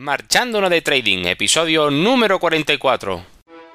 Marchándonos 0.00 0.70
de 0.70 0.80
Trading, 0.80 1.24
episodio 1.24 1.90
número 1.90 2.38
44. 2.38 3.20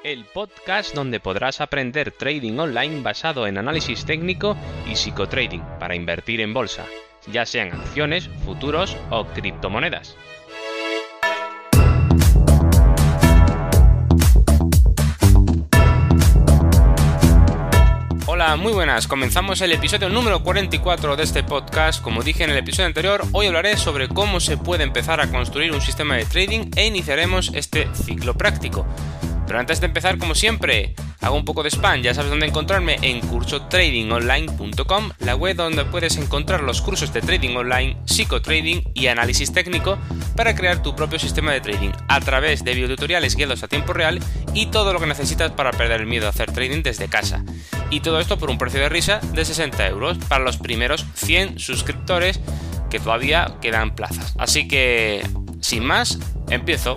El 0.02 0.24
podcast 0.24 0.94
donde 0.94 1.20
podrás 1.20 1.60
aprender 1.60 2.12
trading 2.12 2.58
online 2.58 3.02
basado 3.02 3.46
en 3.46 3.58
análisis 3.58 4.06
técnico 4.06 4.56
y 4.90 4.96
psicotrading 4.96 5.62
para 5.78 5.94
invertir 5.94 6.40
en 6.40 6.54
bolsa, 6.54 6.86
ya 7.30 7.44
sean 7.44 7.74
acciones, 7.74 8.30
futuros 8.46 8.96
o 9.10 9.26
criptomonedas. 9.26 10.16
Muy 18.58 18.74
buenas. 18.74 19.08
Comenzamos 19.08 19.62
el 19.62 19.72
episodio 19.72 20.10
número 20.10 20.42
44 20.42 21.16
de 21.16 21.22
este 21.22 21.42
podcast. 21.42 22.02
Como 22.02 22.22
dije 22.22 22.44
en 22.44 22.50
el 22.50 22.58
episodio 22.58 22.86
anterior, 22.86 23.22
hoy 23.32 23.46
hablaré 23.46 23.76
sobre 23.78 24.06
cómo 24.06 24.38
se 24.38 24.58
puede 24.58 24.84
empezar 24.84 25.20
a 25.20 25.28
construir 25.30 25.72
un 25.72 25.80
sistema 25.80 26.16
de 26.16 26.26
trading 26.26 26.70
e 26.76 26.86
iniciaremos 26.86 27.50
este 27.54 27.88
ciclo 27.94 28.34
práctico. 28.34 28.86
Pero 29.46 29.58
antes 29.58 29.80
de 29.80 29.86
empezar, 29.86 30.18
como 30.18 30.34
siempre, 30.34 30.94
hago 31.20 31.36
un 31.36 31.44
poco 31.44 31.62
de 31.62 31.70
spam. 31.70 32.02
Ya 32.02 32.14
sabes 32.14 32.30
dónde 32.30 32.46
encontrarme 32.46 32.96
en 33.02 33.20
cursotradingonline.com, 33.20 35.10
la 35.20 35.36
web 35.36 35.56
donde 35.56 35.84
puedes 35.84 36.16
encontrar 36.16 36.62
los 36.62 36.80
cursos 36.80 37.12
de 37.12 37.20
trading 37.20 37.56
online, 37.56 37.96
psicotrading 38.06 38.82
y 38.94 39.06
análisis 39.06 39.52
técnico 39.52 39.98
para 40.36 40.54
crear 40.54 40.82
tu 40.82 40.94
propio 40.96 41.18
sistema 41.18 41.52
de 41.52 41.60
trading 41.60 41.90
a 42.08 42.20
través 42.20 42.64
de 42.64 42.74
videotutoriales 42.74 43.36
guiados 43.36 43.62
a 43.62 43.68
tiempo 43.68 43.92
real 43.92 44.20
y 44.54 44.66
todo 44.66 44.92
lo 44.92 45.00
que 45.00 45.06
necesitas 45.06 45.52
para 45.52 45.70
perder 45.72 46.00
el 46.00 46.06
miedo 46.06 46.26
a 46.26 46.30
hacer 46.30 46.52
trading 46.52 46.82
desde 46.82 47.08
casa. 47.08 47.44
Y 47.90 48.00
todo 48.00 48.20
esto 48.20 48.38
por 48.38 48.50
un 48.50 48.58
precio 48.58 48.80
de 48.80 48.88
risa 48.88 49.20
de 49.32 49.44
60 49.44 49.86
euros 49.88 50.18
para 50.28 50.44
los 50.44 50.56
primeros 50.56 51.06
100 51.14 51.58
suscriptores 51.58 52.40
que 52.90 53.00
todavía 53.00 53.56
quedan 53.60 53.94
plazas. 53.94 54.34
Así 54.38 54.68
que, 54.68 55.26
sin 55.60 55.84
más, 55.84 56.18
empiezo. 56.48 56.96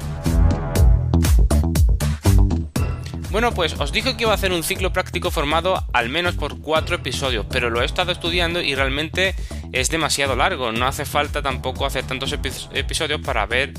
Bueno, 3.38 3.54
pues 3.54 3.74
os 3.74 3.92
dije 3.92 4.18
que 4.18 4.24
iba 4.24 4.32
a 4.32 4.34
hacer 4.34 4.52
un 4.52 4.64
ciclo 4.64 4.92
práctico 4.92 5.30
formado 5.30 5.86
al 5.94 6.10
menos 6.10 6.34
por 6.34 6.60
cuatro 6.60 6.96
episodios, 6.96 7.46
pero 7.48 7.70
lo 7.70 7.84
he 7.84 7.86
estado 7.86 8.12
estudiando 8.12 8.64
y 8.64 8.74
realmente 8.74 9.36
es 9.72 9.92
demasiado 9.92 10.36
largo. 10.36 10.72
No 10.72 10.88
hace 10.88 11.06
falta 11.06 11.44
tampoco 11.44 11.86
hacer 11.86 12.04
tantos 12.04 12.34
episodios 12.34 13.22
para 13.22 13.46
ver 13.46 13.76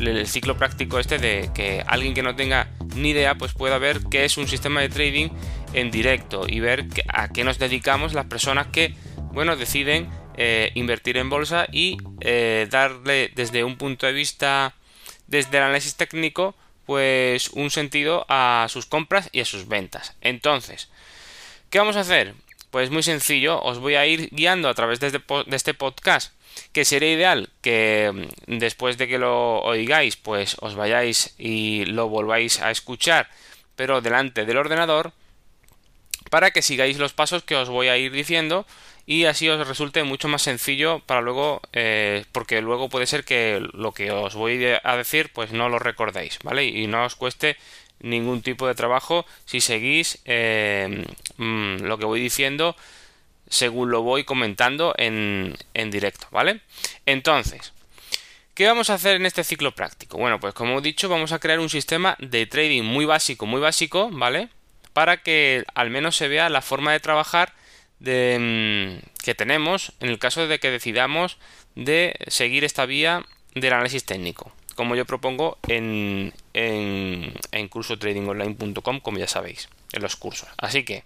el 0.00 0.26
ciclo 0.26 0.56
práctico 0.56 0.98
este 0.98 1.18
de 1.18 1.50
que 1.54 1.84
alguien 1.86 2.14
que 2.14 2.22
no 2.22 2.34
tenga 2.34 2.70
ni 2.96 3.10
idea 3.10 3.34
pues 3.34 3.52
pueda 3.52 3.76
ver 3.76 4.00
qué 4.10 4.24
es 4.24 4.38
un 4.38 4.48
sistema 4.48 4.80
de 4.80 4.88
trading 4.88 5.28
en 5.74 5.90
directo 5.90 6.46
y 6.48 6.60
ver 6.60 6.86
a 7.08 7.28
qué 7.28 7.44
nos 7.44 7.58
dedicamos 7.58 8.14
las 8.14 8.24
personas 8.24 8.68
que 8.68 8.94
bueno 9.34 9.54
deciden 9.56 10.08
eh, 10.38 10.70
invertir 10.76 11.18
en 11.18 11.28
bolsa 11.28 11.66
y 11.70 11.98
eh, 12.22 12.68
darle 12.70 13.30
desde 13.34 13.64
un 13.64 13.76
punto 13.76 14.06
de 14.06 14.14
vista 14.14 14.72
desde 15.26 15.58
el 15.58 15.64
análisis 15.64 15.94
técnico 15.94 16.54
pues 16.86 17.48
un 17.50 17.70
sentido 17.70 18.26
a 18.28 18.66
sus 18.68 18.86
compras 18.86 19.28
y 19.32 19.40
a 19.40 19.44
sus 19.44 19.68
ventas. 19.68 20.14
Entonces, 20.20 20.88
¿qué 21.70 21.78
vamos 21.78 21.96
a 21.96 22.00
hacer? 22.00 22.34
Pues 22.70 22.90
muy 22.90 23.02
sencillo, 23.02 23.62
os 23.62 23.78
voy 23.78 23.94
a 23.94 24.06
ir 24.06 24.28
guiando 24.30 24.68
a 24.68 24.74
través 24.74 25.00
de 25.00 25.06
este, 25.08 25.22
este 25.52 25.74
podcast, 25.74 26.32
que 26.72 26.84
sería 26.84 27.12
ideal 27.12 27.50
que 27.60 28.28
mm, 28.46 28.58
después 28.58 28.98
de 28.98 29.08
que 29.08 29.18
lo 29.18 29.60
oigáis, 29.62 30.16
pues 30.16 30.56
os 30.60 30.74
vayáis 30.74 31.34
y 31.38 31.84
lo 31.86 32.08
volváis 32.08 32.60
a 32.60 32.70
escuchar, 32.70 33.28
pero 33.76 34.00
delante 34.00 34.44
del 34.44 34.56
ordenador, 34.56 35.12
para 36.30 36.50
que 36.50 36.62
sigáis 36.62 36.98
los 36.98 37.12
pasos 37.12 37.42
que 37.42 37.56
os 37.56 37.68
voy 37.68 37.88
a 37.88 37.96
ir 37.96 38.12
diciendo 38.12 38.66
y 39.06 39.24
así 39.26 39.48
os 39.48 39.66
resulte 39.66 40.02
mucho 40.02 40.28
más 40.28 40.42
sencillo 40.42 41.00
para 41.00 41.20
luego 41.20 41.60
eh, 41.72 42.24
porque 42.32 42.62
luego 42.62 42.88
puede 42.88 43.06
ser 43.06 43.24
que 43.24 43.66
lo 43.72 43.92
que 43.92 44.10
os 44.10 44.34
voy 44.34 44.64
a 44.82 44.96
decir 44.96 45.30
pues 45.32 45.52
no 45.52 45.68
lo 45.68 45.78
recordéis 45.78 46.38
vale 46.42 46.64
y 46.64 46.86
no 46.86 47.04
os 47.04 47.14
cueste 47.14 47.56
ningún 48.00 48.42
tipo 48.42 48.66
de 48.66 48.74
trabajo 48.74 49.26
si 49.44 49.60
seguís 49.60 50.20
eh, 50.24 51.04
mm, 51.36 51.82
lo 51.82 51.98
que 51.98 52.06
voy 52.06 52.20
diciendo 52.20 52.76
según 53.48 53.90
lo 53.90 54.02
voy 54.02 54.24
comentando 54.24 54.94
en, 54.96 55.54
en 55.74 55.90
directo 55.90 56.26
vale 56.30 56.60
entonces 57.04 57.72
¿Qué 58.54 58.68
vamos 58.68 58.88
a 58.88 58.94
hacer 58.94 59.16
en 59.16 59.26
este 59.26 59.42
ciclo 59.42 59.72
práctico? 59.72 60.16
Bueno, 60.16 60.38
pues 60.38 60.54
como 60.54 60.78
he 60.78 60.80
dicho, 60.80 61.08
vamos 61.08 61.32
a 61.32 61.40
crear 61.40 61.58
un 61.58 61.68
sistema 61.68 62.16
de 62.20 62.46
trading 62.46 62.84
muy 62.84 63.04
básico, 63.04 63.46
muy 63.46 63.60
básico, 63.60 64.10
¿vale? 64.12 64.48
Para 64.92 65.22
que 65.22 65.64
al 65.74 65.90
menos 65.90 66.14
se 66.16 66.28
vea 66.28 66.48
la 66.48 66.62
forma 66.62 66.92
de 66.92 67.00
trabajar 67.00 67.52
mm, 68.00 68.98
que 69.22 69.34
tenemos 69.34 69.92
en 70.00 70.08
el 70.08 70.18
caso 70.18 70.46
de 70.46 70.58
que 70.58 70.70
decidamos 70.70 71.38
de 71.74 72.16
seguir 72.28 72.64
esta 72.64 72.86
vía 72.86 73.24
del 73.54 73.72
análisis 73.72 74.04
técnico, 74.04 74.52
como 74.74 74.94
yo 74.96 75.04
propongo 75.04 75.58
en, 75.68 76.32
en, 76.52 77.34
en 77.52 77.68
cursotradingonline.com, 77.68 79.00
como 79.00 79.18
ya 79.18 79.28
sabéis, 79.28 79.68
en 79.92 80.02
los 80.02 80.16
cursos. 80.16 80.48
Así 80.58 80.84
que 80.84 81.04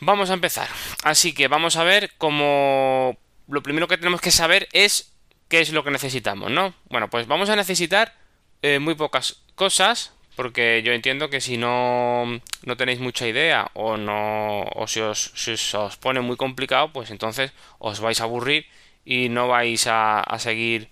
vamos 0.00 0.30
a 0.30 0.34
empezar. 0.34 0.68
Así 1.04 1.32
que 1.32 1.48
vamos 1.48 1.76
a 1.76 1.84
ver 1.84 2.12
cómo 2.18 3.16
lo 3.48 3.62
primero 3.62 3.88
que 3.88 3.98
tenemos 3.98 4.20
que 4.20 4.30
saber 4.30 4.68
es 4.72 5.12
qué 5.48 5.60
es 5.60 5.72
lo 5.72 5.84
que 5.84 5.90
necesitamos, 5.90 6.50
¿no? 6.50 6.74
Bueno, 6.88 7.10
pues 7.10 7.26
vamos 7.26 7.50
a 7.50 7.56
necesitar 7.56 8.14
eh, 8.62 8.78
muy 8.78 8.94
pocas 8.94 9.42
cosas 9.54 10.12
porque 10.40 10.80
yo 10.82 10.94
entiendo 10.94 11.28
que 11.28 11.42
si 11.42 11.58
no, 11.58 12.24
no 12.62 12.76
tenéis 12.78 12.98
mucha 12.98 13.28
idea 13.28 13.70
o 13.74 13.98
no 13.98 14.62
o 14.62 14.86
si 14.86 15.00
os, 15.00 15.34
os 15.74 15.96
pone 15.98 16.22
muy 16.22 16.38
complicado, 16.38 16.94
pues 16.94 17.10
entonces 17.10 17.52
os 17.78 18.00
vais 18.00 18.22
a 18.22 18.24
aburrir 18.24 18.64
y 19.04 19.28
no 19.28 19.48
vais 19.48 19.86
a, 19.86 20.24
seguir 20.38 20.88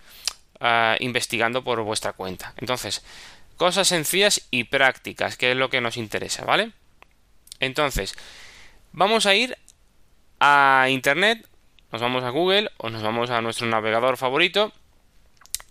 eh, 0.61 0.99
investigando 1.01 1.65
por 1.65 1.81
vuestra 1.81 2.13
cuenta. 2.13 2.53
Entonces, 2.59 3.03
cosas 3.57 3.89
sencillas 3.89 4.47
y 4.51 4.65
prácticas, 4.65 5.39
que 5.39 5.53
es 5.53 5.57
lo 5.57 5.71
que 5.71 5.81
nos 5.81 5.97
interesa, 5.97 6.45
¿vale? 6.45 6.73
Entonces, 7.59 8.17
vamos 8.93 9.25
a 9.25 9.35
ir 9.35 9.57
a 10.41 10.89
Internet, 10.91 11.49
nos 11.91 12.03
vamos 12.03 12.23
a 12.23 12.29
Google 12.29 12.71
o 12.77 12.91
nos 12.91 13.03
vamos 13.03 13.31
a 13.31 13.41
nuestro 13.41 13.67
navegador 13.67 14.19
favorito 14.19 14.75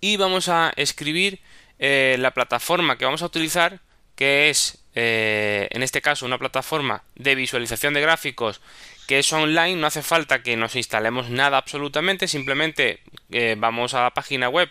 y 0.02 0.18
vamos 0.18 0.50
a 0.50 0.74
escribir 0.78 1.40
eh, 1.80 2.18
la 2.20 2.32
plataforma 2.32 2.98
que 2.98 3.06
vamos 3.06 3.22
a 3.22 3.28
utilizar, 3.28 3.80
que 4.16 4.50
es 4.50 4.80
eh, 4.96 5.68
en 5.72 5.84
este 5.84 6.02
caso 6.02 6.26
una 6.26 6.40
plataforma 6.40 7.04
de 7.16 7.36
visualización 7.36 7.94
de 7.94 8.02
gráficos 8.02 8.60
que 9.06 9.20
es 9.20 9.32
online, 9.32 9.76
no 9.76 9.86
hace 9.88 10.02
falta 10.02 10.44
que 10.44 10.58
nos 10.58 10.76
instalemos 10.76 11.30
nada 11.30 11.58
absolutamente, 11.58 12.28
simplemente 12.28 13.00
eh, 13.32 13.56
vamos 13.58 13.94
a 13.94 14.04
la 14.04 14.14
página 14.14 14.50
web 14.50 14.70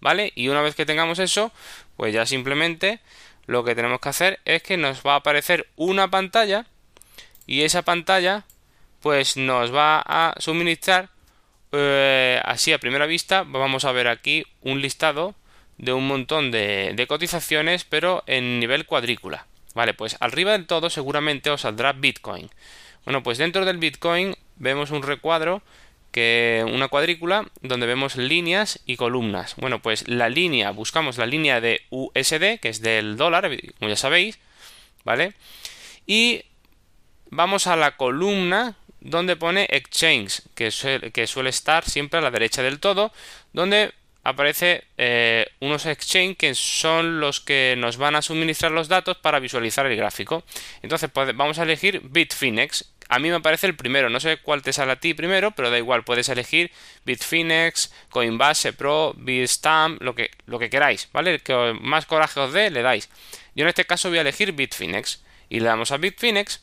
¿vale? 0.00 0.32
Y 0.34 0.48
una 0.48 0.62
vez 0.62 0.74
que 0.74 0.86
tengamos 0.86 1.18
eso, 1.18 1.52
pues 1.96 2.14
ya 2.14 2.26
simplemente 2.26 3.00
lo 3.46 3.64
que 3.64 3.74
tenemos 3.74 4.00
que 4.00 4.08
hacer 4.08 4.40
es 4.44 4.62
que 4.62 4.76
nos 4.76 5.02
va 5.04 5.14
a 5.14 5.16
aparecer 5.16 5.66
una 5.76 6.08
pantalla 6.08 6.66
y 7.46 7.62
esa 7.62 7.82
pantalla 7.82 8.44
pues 9.00 9.36
nos 9.36 9.74
va 9.74 10.00
a 10.06 10.34
suministrar 10.38 11.08
eh, 11.72 12.40
así 12.44 12.72
a 12.72 12.78
primera 12.78 13.06
vista 13.06 13.42
vamos 13.42 13.84
a 13.84 13.92
ver 13.92 14.06
aquí 14.06 14.44
un 14.60 14.80
listado 14.80 15.34
de 15.78 15.92
un 15.92 16.06
montón 16.06 16.52
de, 16.52 16.92
de 16.94 17.06
cotizaciones 17.08 17.84
pero 17.84 18.22
en 18.26 18.60
nivel 18.60 18.86
cuadrícula 18.86 19.46
vale 19.74 19.94
pues 19.94 20.16
arriba 20.20 20.52
del 20.52 20.66
todo 20.66 20.88
seguramente 20.88 21.50
os 21.50 21.62
saldrá 21.62 21.92
bitcoin 21.92 22.50
bueno 23.04 23.24
pues 23.24 23.38
dentro 23.38 23.64
del 23.64 23.78
bitcoin 23.78 24.36
vemos 24.56 24.92
un 24.92 25.02
recuadro 25.02 25.62
que 26.10 26.64
una 26.66 26.88
cuadrícula 26.88 27.46
donde 27.62 27.86
vemos 27.86 28.16
líneas 28.16 28.80
y 28.86 28.96
columnas. 28.96 29.54
Bueno, 29.56 29.80
pues 29.80 30.08
la 30.08 30.28
línea, 30.28 30.70
buscamos 30.70 31.18
la 31.18 31.26
línea 31.26 31.60
de 31.60 31.82
USD, 31.90 32.58
que 32.60 32.68
es 32.68 32.80
del 32.80 33.16
dólar, 33.16 33.50
como 33.78 33.88
ya 33.88 33.96
sabéis, 33.96 34.38
¿vale? 35.04 35.34
Y 36.06 36.44
vamos 37.30 37.66
a 37.66 37.76
la 37.76 37.96
columna 37.96 38.76
donde 39.00 39.36
pone 39.36 39.66
Exchange, 39.70 40.42
que, 40.54 40.70
suele 40.70 41.50
estar 41.50 41.88
siempre 41.88 42.18
a 42.18 42.22
la 42.22 42.30
derecha 42.30 42.62
del 42.62 42.80
todo, 42.80 43.12
donde 43.52 43.92
aparece 44.22 44.84
eh, 44.98 45.46
unos 45.60 45.86
exchange 45.86 46.36
que 46.36 46.54
son 46.54 47.20
los 47.20 47.40
que 47.40 47.74
nos 47.78 47.96
van 47.96 48.16
a 48.16 48.22
suministrar 48.22 48.70
los 48.70 48.88
datos 48.88 49.16
para 49.16 49.40
visualizar 49.40 49.86
el 49.86 49.96
gráfico. 49.96 50.44
Entonces 50.82 51.10
vamos 51.14 51.58
a 51.58 51.62
elegir 51.62 52.02
Bitfinex. 52.04 52.92
A 53.12 53.18
mí 53.18 53.28
me 53.28 53.40
parece 53.40 53.66
el 53.66 53.74
primero, 53.74 54.08
no 54.08 54.20
sé 54.20 54.36
cuál 54.36 54.62
te 54.62 54.72
sale 54.72 54.92
a 54.92 55.00
ti 55.00 55.14
primero, 55.14 55.50
pero 55.50 55.68
da 55.68 55.76
igual, 55.76 56.04
puedes 56.04 56.28
elegir 56.28 56.70
Bitfinex, 57.04 57.92
Coinbase 58.08 58.72
Pro, 58.72 59.14
Bitstamp, 59.16 60.00
lo 60.00 60.14
que, 60.14 60.30
lo 60.46 60.60
que 60.60 60.70
queráis, 60.70 61.08
¿vale? 61.12 61.34
El 61.34 61.42
que 61.42 61.76
más 61.80 62.06
coraje 62.06 62.38
os 62.38 62.52
dé, 62.52 62.70
le 62.70 62.82
dais. 62.82 63.10
Yo 63.56 63.64
en 63.64 63.68
este 63.68 63.84
caso 63.84 64.10
voy 64.10 64.18
a 64.18 64.20
elegir 64.20 64.52
Bitfinex 64.52 65.24
y 65.48 65.58
le 65.58 65.66
damos 65.66 65.90
a 65.90 65.96
Bitfinex 65.96 66.62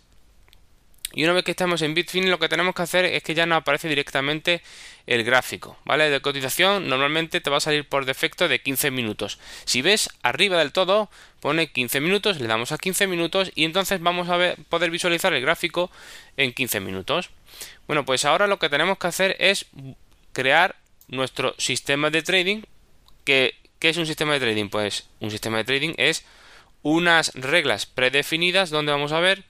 y 1.13 1.23
una 1.23 1.33
vez 1.33 1.43
que 1.43 1.51
estamos 1.51 1.81
en 1.81 1.93
Bitfinex 1.93 2.29
lo 2.29 2.39
que 2.39 2.49
tenemos 2.49 2.75
que 2.75 2.81
hacer 2.81 3.05
es 3.05 3.23
que 3.23 3.33
ya 3.33 3.45
nos 3.45 3.59
aparece 3.59 3.87
directamente 3.87 4.61
el 5.05 5.23
gráfico, 5.23 5.77
¿vale? 5.85 6.09
De 6.09 6.19
cotización 6.19 6.89
normalmente 6.89 7.39
te 7.39 7.49
va 7.49 7.57
a 7.57 7.61
salir 7.61 7.87
por 7.87 8.05
defecto 8.05 8.47
de 8.47 8.61
15 8.61 8.91
minutos. 8.91 9.39
Si 9.65 9.81
ves 9.81 10.09
arriba 10.21 10.57
del 10.57 10.73
todo 10.73 11.09
pone 11.39 11.71
15 11.71 12.01
minutos, 12.01 12.41
le 12.41 12.47
damos 12.47 12.71
a 12.71 12.77
15 12.77 13.07
minutos 13.07 13.51
y 13.55 13.63
entonces 13.63 14.01
vamos 14.01 14.27
a 14.29 14.55
poder 14.69 14.91
visualizar 14.91 15.33
el 15.33 15.41
gráfico 15.41 15.89
en 16.35 16.51
15 16.51 16.81
minutos. 16.81 17.29
Bueno, 17.87 18.05
pues 18.05 18.25
ahora 18.25 18.47
lo 18.47 18.59
que 18.59 18.69
tenemos 18.69 18.97
que 18.97 19.07
hacer 19.07 19.37
es 19.39 19.65
crear 20.33 20.75
nuestro 21.07 21.55
sistema 21.57 22.09
de 22.09 22.21
trading. 22.21 22.63
¿Qué, 23.23 23.55
qué 23.79 23.89
es 23.89 23.97
un 23.97 24.05
sistema 24.05 24.33
de 24.33 24.41
trading? 24.41 24.67
Pues 24.69 25.07
un 25.21 25.31
sistema 25.31 25.57
de 25.57 25.63
trading 25.63 25.93
es 25.97 26.25
unas 26.83 27.33
reglas 27.33 27.85
predefinidas 27.85 28.69
donde 28.69 28.91
vamos 28.91 29.13
a 29.13 29.19
ver 29.19 29.45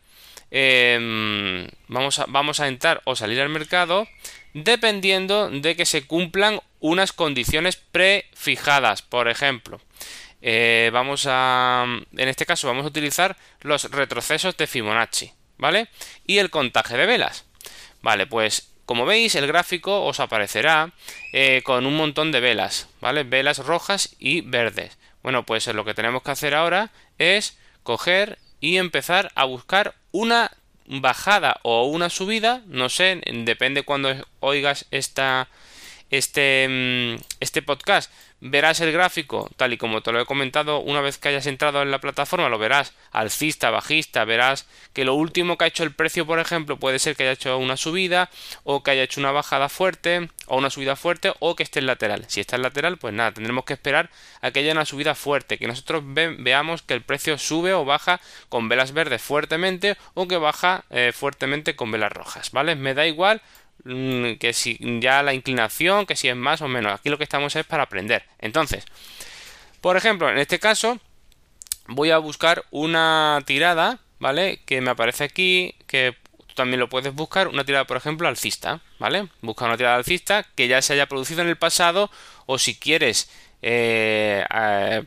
Em, 0.50 1.68
vamos, 1.88 2.20
a, 2.20 2.26
vamos 2.28 2.60
a 2.60 2.68
entrar 2.68 3.02
o 3.04 3.16
salir 3.16 3.42
al 3.42 3.50
mercado 3.50 4.08
dependiendo 4.54 5.50
de 5.50 5.76
que 5.76 5.86
se 5.86 6.08
cumplan 6.08 6.62
unas 6.80 7.14
condiciones 7.14 7.76
prefijadas. 7.76 9.02
Por 9.02 9.28
ejemplo, 9.28 9.82
eh, 10.42 10.90
vamos 10.94 11.26
a, 11.28 11.86
en 11.86 12.28
este 12.28 12.46
caso 12.46 12.68
vamos 12.68 12.86
a 12.86 12.90
utilizar 12.90 13.38
los 13.62 13.92
retrocesos 13.92 14.56
de 14.58 14.68
Fibonacci, 14.68 15.32
¿vale? 15.58 15.90
Y 16.26 16.38
el 16.38 16.50
contaje 16.50 16.98
de 16.98 17.06
velas. 17.06 17.46
Vale, 18.02 18.28
pues 18.28 18.70
como 18.86 19.06
veis 19.06 19.36
el 19.36 19.48
gráfico 19.48 20.06
os 20.06 20.20
aparecerá 20.20 20.94
eh, 21.34 21.62
con 21.64 21.86
un 21.86 21.98
montón 21.98 22.32
de 22.32 22.40
velas, 22.40 22.88
¿vale? 23.02 23.24
Velas 23.24 23.60
rojas 23.60 24.16
y 24.18 24.42
verdes. 24.42 24.98
Bueno, 25.24 25.46
pues 25.46 25.68
lo 25.68 25.84
que 25.84 25.94
tenemos 25.94 26.24
que 26.24 26.32
hacer 26.32 26.56
ahora 26.56 26.92
es 27.18 27.58
coger 27.84 28.40
y 28.60 28.78
empezar 28.78 29.32
a 29.36 29.46
buscar 29.46 29.96
una 30.12 30.52
bajada 30.88 31.60
o 31.64 31.86
una 31.86 32.10
subida, 32.10 32.62
no 32.68 32.90
sé, 32.90 33.22
depende 33.46 33.84
cuando 33.84 34.10
oigas 34.40 34.86
esta, 34.92 35.50
este, 36.10 36.68
mm, 36.70 37.24
este 37.40 37.62
podcast, 37.62 38.12
verás 38.40 38.80
el 38.82 38.92
gráfico, 38.92 39.50
tal 39.58 39.74
y 39.74 39.78
como 39.78 40.02
te 40.02 40.12
lo 40.12 40.22
he 40.22 40.26
comentado, 40.26 40.80
una 40.80 41.02
vez 41.02 41.18
que 41.18 41.30
hayas 41.30 41.48
entrado 41.48 41.82
en 41.82 41.92
la 41.92 42.00
plataforma, 42.00 42.50
lo 42.50 42.60
verás 42.60 42.94
alcista, 43.12 43.72
bajista, 43.72 44.26
verás 44.26 44.68
que 44.94 45.06
lo 45.06 45.16
último 45.16 45.58
que 45.58 45.66
ha 45.66 45.68
hecho 45.68 45.84
el 45.84 45.94
precio, 45.94 46.26
por 46.26 46.40
ejemplo, 46.40 46.78
puede 46.78 47.00
ser 47.00 47.16
que 47.16 47.24
haya 47.24 47.32
hecho 47.32 47.58
una 47.58 47.78
subida 47.78 48.30
o 48.64 48.84
que 48.84 48.92
haya 48.92 49.04
hecho 49.04 49.20
una 49.20 49.32
bajada 49.32 49.70
fuerte 49.70 50.30
o 50.46 50.58
una 50.58 50.70
subida 50.70 50.96
fuerte 50.96 51.34
o 51.40 51.56
que 51.56 51.64
esté 51.64 51.80
en 51.80 51.88
lateral. 51.88 52.26
Si 52.28 52.40
está 52.40 52.56
en 52.56 52.62
lateral, 52.62 52.98
pues 52.98 53.14
nada, 53.14 53.32
tendremos 53.32 53.66
que 53.66 53.74
esperar 53.74 54.10
a 54.42 54.52
que 54.52 54.60
haya 54.60 54.72
una 54.72 54.86
subida 54.86 55.16
fuerte, 55.16 55.58
que 55.58 55.68
nosotros 55.68 56.04
veamos 56.06 56.84
que 56.84 56.94
el 56.94 57.02
precio 57.02 57.38
sube 57.38 57.74
o 57.74 57.86
baja 57.86 58.22
con 58.50 58.70
velas 58.70 58.92
verdes 58.92 59.22
fuertemente 59.22 59.98
o 60.14 60.28
que 60.28 60.38
baja 60.38 60.86
eh, 60.90 61.12
fuertemente 61.14 61.76
con 61.76 61.92
velas 61.92 62.12
rojas, 62.12 62.52
¿vale? 62.52 62.76
Me 62.76 62.94
da 62.94 63.08
igual 63.08 63.42
que 63.84 64.52
si 64.54 64.78
ya 65.00 65.24
la 65.24 65.34
inclinación, 65.34 66.06
que 66.06 66.16
si 66.16 66.28
es 66.28 66.36
más 66.36 66.62
o 66.62 66.68
menos. 66.68 66.94
Aquí 66.94 67.10
lo 67.10 67.18
que 67.18 67.24
estamos 67.24 67.56
es 67.56 67.66
para 67.66 67.84
aprender. 67.84 68.24
Entonces, 68.40 68.86
por 69.82 69.98
ejemplo, 69.98 70.30
en 70.30 70.38
este 70.38 70.60
caso 70.60 71.00
voy 71.88 72.12
a 72.12 72.18
buscar 72.18 72.66
una 72.72 73.42
tirada, 73.46 74.00
¿vale? 74.20 74.62
Que 74.66 74.82
me 74.82 74.92
aparece 74.92 75.24
aquí, 75.24 75.76
que 75.88 76.16
tú 76.48 76.56
también 76.56 76.80
lo 76.80 76.90
puedes 76.90 77.14
buscar, 77.14 77.48
una 77.48 77.64
tirada, 77.64 77.86
por 77.86 77.98
ejemplo, 77.98 78.28
alcista, 78.28 78.82
¿vale? 79.00 79.30
Busca 79.42 79.66
una 79.66 79.78
tirada 79.78 79.96
alcista 79.96 80.44
que 80.56 80.68
ya 80.68 80.82
se 80.82 80.94
haya 80.94 81.08
producido 81.08 81.42
en 81.42 81.50
el 81.50 81.58
pasado 81.58 82.12
o 82.46 82.58
si 82.58 82.76
quieres 82.76 83.30
eh, 83.62 84.46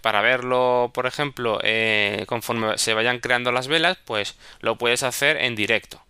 para 0.02 0.20
verlo, 0.22 0.90
por 0.92 1.06
ejemplo, 1.06 1.60
eh, 1.62 2.24
conforme 2.26 2.78
se 2.78 2.94
vayan 2.94 3.20
creando 3.20 3.52
las 3.52 3.68
velas, 3.68 3.98
pues 4.04 4.36
lo 4.60 4.76
puedes 4.76 5.02
hacer 5.02 5.36
en 5.36 5.54
directo, 5.54 6.02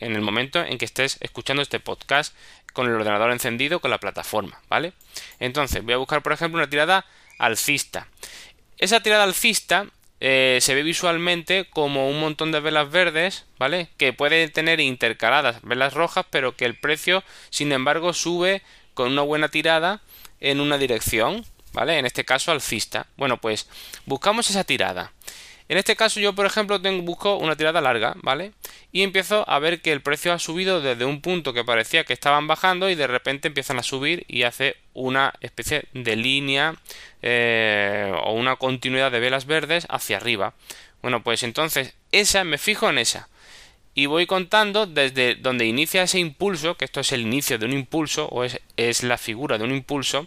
en 0.00 0.14
el 0.14 0.22
momento 0.22 0.64
en 0.64 0.78
que 0.78 0.84
estés 0.84 1.18
escuchando 1.20 1.62
este 1.62 1.80
podcast 1.80 2.34
con 2.72 2.86
el 2.86 2.94
ordenador 2.94 3.30
encendido 3.30 3.80
con 3.80 3.90
la 3.90 3.98
plataforma, 3.98 4.60
¿vale? 4.68 4.92
Entonces, 5.38 5.82
voy 5.84 5.94
a 5.94 5.98
buscar, 5.98 6.22
por 6.22 6.32
ejemplo, 6.32 6.58
una 6.58 6.68
tirada 6.68 7.06
alcista. 7.38 8.08
Esa 8.78 9.00
tirada 9.00 9.24
alcista 9.24 9.86
eh, 10.20 10.58
se 10.60 10.74
ve 10.74 10.82
visualmente 10.82 11.66
como 11.70 12.08
un 12.08 12.18
montón 12.20 12.50
de 12.50 12.60
velas 12.60 12.90
verdes, 12.90 13.44
¿vale? 13.58 13.88
Que 13.96 14.12
pueden 14.12 14.50
tener 14.52 14.80
intercaladas 14.80 15.62
velas 15.62 15.94
rojas, 15.94 16.26
pero 16.30 16.56
que 16.56 16.64
el 16.64 16.78
precio, 16.78 17.22
sin 17.50 17.72
embargo, 17.72 18.12
sube 18.12 18.62
con 18.94 19.12
una 19.12 19.22
buena 19.22 19.48
tirada 19.48 20.00
en 20.40 20.60
una 20.60 20.78
dirección, 20.78 21.44
¿vale? 21.72 21.98
En 21.98 22.06
este 22.06 22.24
caso 22.24 22.52
alcista. 22.52 23.06
Bueno, 23.16 23.40
pues 23.40 23.68
buscamos 24.06 24.50
esa 24.50 24.64
tirada. 24.64 25.12
En 25.68 25.78
este 25.78 25.96
caso 25.96 26.20
yo, 26.20 26.34
por 26.34 26.44
ejemplo, 26.44 26.78
busco 27.02 27.36
una 27.38 27.56
tirada 27.56 27.80
larga, 27.80 28.14
¿vale? 28.22 28.52
Y 28.92 29.02
empiezo 29.02 29.48
a 29.48 29.58
ver 29.58 29.80
que 29.80 29.92
el 29.92 30.02
precio 30.02 30.32
ha 30.32 30.38
subido 30.38 30.82
desde 30.82 31.06
un 31.06 31.22
punto 31.22 31.54
que 31.54 31.64
parecía 31.64 32.04
que 32.04 32.12
estaban 32.12 32.46
bajando 32.46 32.90
y 32.90 32.94
de 32.94 33.06
repente 33.06 33.48
empiezan 33.48 33.78
a 33.78 33.82
subir 33.82 34.24
y 34.28 34.42
hace 34.42 34.76
una 34.92 35.32
especie 35.40 35.84
de 35.94 36.16
línea 36.16 36.76
eh, 37.22 38.12
o 38.24 38.34
una 38.34 38.56
continuidad 38.56 39.10
de 39.10 39.20
velas 39.20 39.46
verdes 39.46 39.86
hacia 39.88 40.18
arriba. 40.18 40.52
Bueno, 41.00 41.22
pues 41.22 41.42
entonces 41.42 41.94
esa 42.12 42.44
me 42.44 42.58
fijo 42.58 42.90
en 42.90 42.98
esa 42.98 43.28
y 43.94 44.06
voy 44.06 44.26
contando 44.26 44.86
desde 44.86 45.36
donde 45.36 45.66
inicia 45.66 46.02
ese 46.02 46.18
impulso, 46.18 46.76
que 46.76 46.84
esto 46.84 47.00
es 47.00 47.12
el 47.12 47.22
inicio 47.22 47.58
de 47.58 47.66
un 47.66 47.72
impulso 47.72 48.26
o 48.26 48.44
es 48.44 49.02
la 49.02 49.18
figura 49.18 49.56
de 49.56 49.64
un 49.64 49.70
impulso, 49.70 50.26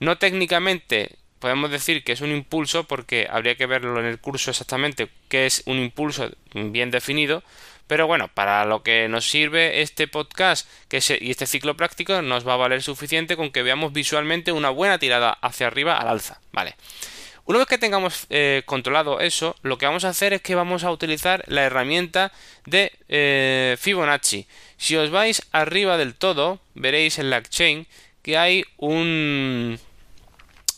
no 0.00 0.18
técnicamente 0.18 1.16
podemos 1.40 1.70
decir 1.70 2.04
que 2.04 2.12
es 2.12 2.20
un 2.20 2.30
impulso 2.30 2.84
porque 2.84 3.26
habría 3.28 3.56
que 3.56 3.66
verlo 3.66 3.98
en 3.98 4.06
el 4.06 4.20
curso 4.20 4.50
exactamente 4.50 5.08
qué 5.28 5.46
es 5.46 5.62
un 5.66 5.78
impulso 5.78 6.30
bien 6.54 6.90
definido. 6.92 7.42
Pero 7.88 8.06
bueno, 8.06 8.28
para 8.28 8.64
lo 8.66 8.84
que 8.84 9.08
nos 9.08 9.28
sirve 9.28 9.82
este 9.82 10.06
podcast 10.06 10.68
que 10.88 11.00
y 11.20 11.30
este 11.32 11.46
ciclo 11.46 11.76
práctico 11.76 12.22
nos 12.22 12.46
va 12.46 12.54
a 12.54 12.56
valer 12.56 12.84
suficiente 12.84 13.36
con 13.36 13.50
que 13.50 13.64
veamos 13.64 13.92
visualmente 13.92 14.52
una 14.52 14.70
buena 14.70 14.98
tirada 14.98 15.32
hacia 15.32 15.66
arriba 15.66 15.96
al 15.98 16.06
alza. 16.06 16.40
Vale. 16.52 16.76
Una 17.46 17.58
vez 17.58 17.66
que 17.66 17.78
tengamos 17.78 18.28
eh, 18.30 18.62
controlado 18.64 19.18
eso, 19.18 19.56
lo 19.62 19.76
que 19.76 19.86
vamos 19.86 20.04
a 20.04 20.10
hacer 20.10 20.32
es 20.32 20.40
que 20.40 20.54
vamos 20.54 20.84
a 20.84 20.92
utilizar 20.92 21.42
la 21.48 21.64
herramienta 21.64 22.30
de 22.64 22.92
eh, 23.08 23.76
Fibonacci. 23.80 24.46
Si 24.76 24.94
os 24.94 25.10
vais 25.10 25.42
arriba 25.50 25.96
del 25.96 26.14
todo, 26.14 26.60
veréis 26.74 27.18
en 27.18 27.28
la 27.28 27.42
chain 27.42 27.88
que 28.22 28.38
hay 28.38 28.64
un 28.76 29.80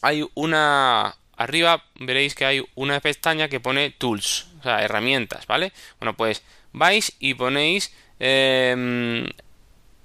hay 0.03 0.29
una... 0.35 1.17
Arriba 1.37 1.83
veréis 1.99 2.35
que 2.35 2.45
hay 2.45 2.63
una 2.75 3.01
pestaña 3.01 3.49
que 3.49 3.59
pone 3.59 3.91
Tools, 3.91 4.49
o 4.61 4.63
sea, 4.63 4.83
herramientas, 4.83 5.47
¿vale? 5.47 5.73
Bueno, 5.99 6.15
pues 6.17 6.43
vais 6.73 7.15
y 7.19 7.35
ponéis... 7.35 7.93
Em, 8.21 9.27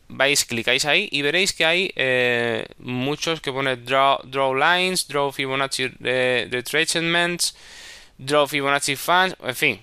vais, 0.07 0.45
clicáis 0.45 0.85
ahí 0.85 1.09
y 1.11 1.21
veréis 1.21 1.53
que 1.53 1.65
hay 1.65 1.91
eh, 1.95 2.65
muchos 2.79 3.41
que 3.41 3.51
pone 3.51 3.75
draw, 3.75 4.19
draw 4.23 4.55
lines, 4.55 5.07
draw 5.07 5.31
Fibonacci 5.31 5.91
eh, 6.03 6.47
retracements, 6.49 7.55
draw 8.17 8.47
Fibonacci 8.47 8.95
fans, 8.95 9.35
en 9.43 9.55
fin. 9.55 9.81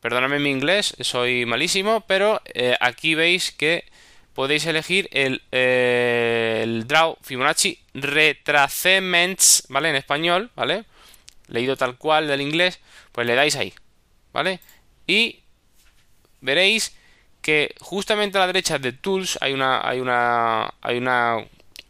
Perdóname 0.00 0.38
mi 0.38 0.50
inglés, 0.50 0.94
soy 1.00 1.46
malísimo, 1.46 2.02
pero 2.06 2.40
eh, 2.54 2.76
aquí 2.80 3.14
veis 3.14 3.50
que 3.50 3.84
podéis 4.36 4.66
elegir 4.66 5.08
el, 5.12 5.42
eh, 5.50 6.60
el 6.62 6.86
Draw 6.86 7.16
Fibonacci 7.22 7.80
Retracements, 7.94 9.64
¿vale? 9.70 9.88
En 9.88 9.96
español, 9.96 10.50
¿vale? 10.54 10.84
Leído 11.48 11.74
tal 11.76 11.96
cual 11.96 12.28
del 12.28 12.42
inglés, 12.42 12.78
pues 13.12 13.26
le 13.26 13.34
dais 13.34 13.56
ahí, 13.56 13.72
¿vale? 14.34 14.60
Y 15.06 15.40
veréis 16.42 16.94
que 17.40 17.74
justamente 17.80 18.36
a 18.36 18.42
la 18.42 18.46
derecha 18.48 18.78
de 18.78 18.92
Tools 18.92 19.38
hay 19.40 19.54
una 19.54 19.80
hay 19.88 20.00
una 20.00 20.74
hay 20.82 20.98
una 20.98 21.38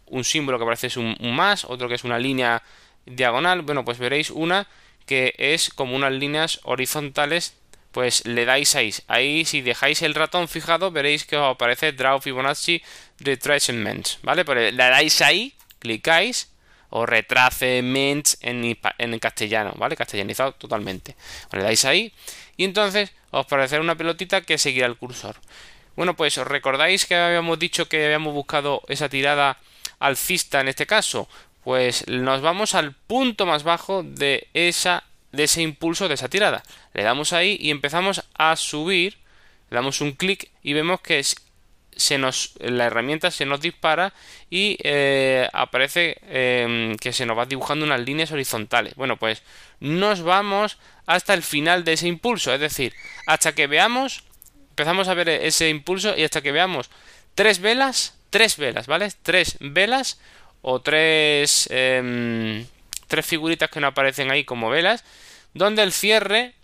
un 0.06 0.22
símbolo 0.22 0.58
que 0.60 0.64
parece 0.64 0.98
un, 1.00 1.16
un 1.18 1.34
más, 1.34 1.64
otro 1.64 1.88
que 1.88 1.96
es 1.96 2.04
una 2.04 2.18
línea 2.18 2.62
diagonal, 3.06 3.62
bueno, 3.62 3.84
pues 3.84 3.98
veréis 3.98 4.30
una 4.30 4.68
que 5.04 5.34
es 5.38 5.70
como 5.70 5.96
unas 5.96 6.12
líneas 6.12 6.60
horizontales 6.62 7.56
pues 7.96 8.26
le 8.26 8.44
dais 8.44 8.76
ahí. 8.76 8.92
Ahí 9.08 9.46
si 9.46 9.62
dejáis 9.62 10.02
el 10.02 10.14
ratón 10.14 10.48
fijado 10.48 10.90
veréis 10.90 11.24
que 11.24 11.38
os 11.38 11.54
aparece 11.54 11.92
Draw 11.92 12.20
Fibonacci 12.20 12.82
Retracement, 13.20 14.06
¿vale? 14.22 14.44
Pues 14.44 14.70
le 14.74 14.76
dais 14.76 15.22
ahí, 15.22 15.54
clicáis 15.78 16.52
o 16.90 17.06
Retracement 17.06 18.28
en, 18.42 19.18
castellano, 19.18 19.72
¿vale? 19.78 19.96
Castellanizado 19.96 20.52
totalmente. 20.52 21.16
le 21.52 21.62
dais 21.62 21.86
ahí 21.86 22.12
y 22.58 22.64
entonces 22.64 23.12
os 23.30 23.46
aparecerá 23.46 23.80
una 23.80 23.96
pelotita 23.96 24.42
que 24.42 24.58
seguirá 24.58 24.86
el 24.88 24.98
cursor. 24.98 25.36
Bueno, 25.96 26.14
pues 26.16 26.36
os 26.36 26.46
recordáis 26.46 27.06
que 27.06 27.14
habíamos 27.14 27.58
dicho 27.58 27.88
que 27.88 28.04
habíamos 28.04 28.34
buscado 28.34 28.82
esa 28.88 29.08
tirada 29.08 29.56
alcista 30.00 30.60
en 30.60 30.68
este 30.68 30.84
caso. 30.84 31.30
Pues 31.64 32.06
nos 32.08 32.42
vamos 32.42 32.74
al 32.74 32.92
punto 32.92 33.46
más 33.46 33.62
bajo 33.62 34.02
de 34.02 34.48
esa 34.52 35.02
de 35.36 35.44
ese 35.44 35.62
impulso 35.62 36.08
de 36.08 36.14
esa 36.14 36.28
tirada. 36.28 36.62
Le 36.94 37.02
damos 37.02 37.32
ahí 37.32 37.56
y 37.60 37.70
empezamos 37.70 38.24
a 38.34 38.56
subir, 38.56 39.18
le 39.70 39.76
damos 39.76 40.00
un 40.00 40.12
clic 40.12 40.50
y 40.62 40.72
vemos 40.72 41.00
que 41.00 41.22
se 41.96 42.18
nos 42.18 42.52
la 42.60 42.84
herramienta 42.84 43.30
se 43.30 43.46
nos 43.46 43.60
dispara 43.60 44.12
y 44.50 44.76
eh, 44.82 45.48
aparece 45.52 46.18
em, 46.28 46.96
que 46.96 47.12
se 47.12 47.24
nos 47.24 47.38
va 47.38 47.46
dibujando 47.46 47.84
unas 47.84 48.00
líneas 48.00 48.30
horizontales. 48.32 48.94
Bueno, 48.96 49.16
pues 49.16 49.42
nos 49.80 50.22
vamos 50.22 50.78
hasta 51.06 51.34
el 51.34 51.42
final 51.42 51.84
de 51.84 51.94
ese 51.94 52.08
impulso, 52.08 52.52
es 52.52 52.60
decir, 52.60 52.92
hasta 53.26 53.54
que 53.54 53.66
veamos, 53.66 54.24
empezamos 54.70 55.08
a 55.08 55.14
ver 55.14 55.28
ese 55.28 55.70
impulso 55.70 56.14
y 56.16 56.24
hasta 56.24 56.42
que 56.42 56.52
veamos 56.52 56.90
tres 57.34 57.60
velas, 57.60 58.18
tres 58.30 58.56
velas, 58.58 58.86
¿vale? 58.86 59.08
Tres 59.22 59.56
velas 59.60 60.20
o 60.60 60.80
tres 60.80 61.68
em, 61.70 62.66
tres 63.06 63.24
figuritas 63.24 63.70
que 63.70 63.80
no 63.80 63.86
aparecen 63.86 64.30
ahí 64.30 64.44
como 64.44 64.68
velas, 64.68 65.04
donde 65.56 65.82
el 65.82 65.92
cierre, 65.92 66.54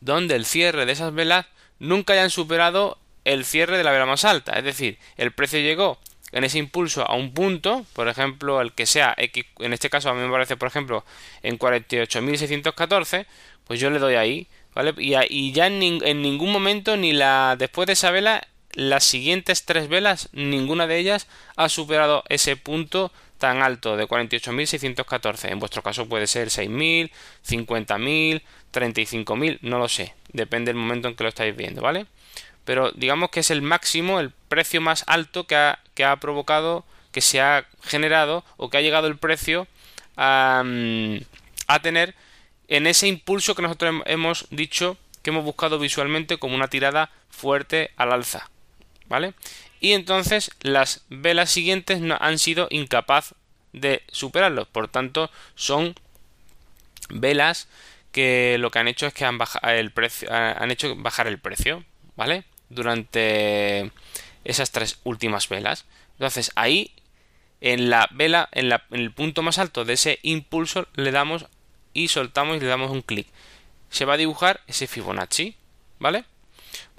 donde 0.00 0.36
el 0.36 0.44
cierre 0.44 0.86
de 0.86 0.92
esas 0.92 1.12
velas 1.12 1.46
nunca 1.78 2.12
hayan 2.12 2.30
superado 2.30 2.98
el 3.24 3.44
cierre 3.44 3.76
de 3.76 3.84
la 3.84 3.90
vela 3.90 4.06
más 4.06 4.24
alta. 4.24 4.52
Es 4.52 4.64
decir, 4.64 4.98
el 5.16 5.32
precio 5.32 5.58
llegó 5.58 5.98
en 6.30 6.44
ese 6.44 6.58
impulso 6.58 7.08
a 7.08 7.16
un 7.16 7.34
punto, 7.34 7.84
por 7.94 8.08
ejemplo, 8.08 8.60
el 8.60 8.72
que 8.72 8.86
sea 8.86 9.14
X, 9.16 9.44
en 9.58 9.72
este 9.72 9.90
caso 9.90 10.10
a 10.10 10.14
mí 10.14 10.20
me 10.20 10.30
parece, 10.30 10.56
por 10.56 10.68
ejemplo, 10.68 11.04
en 11.42 11.58
48.614, 11.58 13.26
pues 13.64 13.80
yo 13.80 13.90
le 13.90 13.98
doy 13.98 14.14
ahí, 14.14 14.46
¿vale? 14.74 14.94
Y, 14.98 15.52
ya 15.52 15.66
en, 15.66 15.82
en, 15.82 16.22
ningún 16.22 16.52
momento, 16.52 16.96
ni 16.96 17.12
la 17.12 17.56
después 17.58 17.86
de 17.86 17.94
esa 17.94 18.10
vela, 18.10 18.46
las 18.74 19.04
siguientes 19.04 19.64
tres 19.64 19.88
velas, 19.88 20.28
ninguna 20.32 20.86
de 20.86 20.98
ellas 20.98 21.26
ha 21.56 21.68
superado 21.68 22.22
ese 22.28 22.56
punto 22.56 23.10
tan 23.38 23.62
alto 23.62 23.96
de 23.96 24.06
48.614. 24.06 25.50
En 25.50 25.58
vuestro 25.58 25.82
caso 25.82 26.08
puede 26.08 26.26
ser 26.26 26.48
6.000, 26.48 27.10
50.000, 27.46 28.42
35.000, 28.72 29.58
no 29.62 29.78
lo 29.78 29.88
sé. 29.88 30.14
Depende 30.32 30.70
del 30.70 30.80
momento 30.80 31.08
en 31.08 31.14
que 31.14 31.22
lo 31.22 31.28
estáis 31.28 31.56
viendo, 31.56 31.80
¿vale? 31.80 32.06
Pero 32.64 32.90
digamos 32.92 33.30
que 33.30 33.40
es 33.40 33.50
el 33.50 33.62
máximo, 33.62 34.20
el 34.20 34.30
precio 34.48 34.80
más 34.80 35.04
alto 35.06 35.46
que 35.46 35.56
ha, 35.56 35.78
que 35.94 36.04
ha 36.04 36.16
provocado, 36.16 36.84
que 37.12 37.22
se 37.22 37.40
ha 37.40 37.66
generado 37.82 38.44
o 38.56 38.68
que 38.68 38.76
ha 38.76 38.82
llegado 38.82 39.06
el 39.06 39.16
precio 39.16 39.66
a, 40.16 40.62
a 41.66 41.78
tener 41.80 42.14
en 42.68 42.86
ese 42.86 43.08
impulso 43.08 43.54
que 43.54 43.62
nosotros 43.62 44.02
hemos 44.04 44.46
dicho 44.50 44.98
que 45.22 45.30
hemos 45.30 45.44
buscado 45.44 45.78
visualmente 45.78 46.36
como 46.36 46.54
una 46.54 46.68
tirada 46.68 47.10
fuerte 47.30 47.92
al 47.96 48.12
alza. 48.12 48.50
¿Vale? 49.08 49.34
y 49.80 49.92
entonces 49.92 50.50
las 50.60 51.04
velas 51.08 51.50
siguientes 51.50 52.00
no 52.00 52.16
han 52.20 52.38
sido 52.38 52.66
incapaz 52.70 53.34
de 53.72 54.02
superarlo. 54.08 54.66
Por 54.66 54.88
tanto, 54.88 55.30
son 55.54 55.94
velas 57.10 57.68
que 58.12 58.56
lo 58.58 58.70
que 58.70 58.78
han 58.78 58.88
hecho 58.88 59.06
es 59.06 59.14
que 59.14 59.24
han, 59.24 59.38
bajado 59.38 59.68
el 59.72 59.92
precio, 59.92 60.32
han 60.32 60.70
hecho 60.70 60.96
bajar 60.96 61.26
el 61.26 61.38
precio, 61.38 61.84
¿vale? 62.16 62.44
Durante 62.70 63.92
esas 64.44 64.72
tres 64.72 64.98
últimas 65.04 65.48
velas. 65.48 65.84
Entonces 66.14 66.50
ahí 66.56 66.92
en 67.60 67.90
la 67.90 68.08
vela, 68.12 68.48
en, 68.52 68.68
la, 68.68 68.84
en 68.90 69.00
el 69.00 69.12
punto 69.12 69.42
más 69.42 69.58
alto 69.58 69.84
de 69.84 69.94
ese 69.94 70.18
impulso, 70.22 70.88
le 70.94 71.12
damos 71.12 71.46
y 71.92 72.08
soltamos 72.08 72.56
y 72.56 72.60
le 72.60 72.66
damos 72.66 72.90
un 72.90 73.02
clic. 73.02 73.28
Se 73.90 74.04
va 74.04 74.14
a 74.14 74.18
dibujar 74.18 74.60
ese 74.66 74.86
Fibonacci, 74.86 75.56
¿vale? 75.98 76.24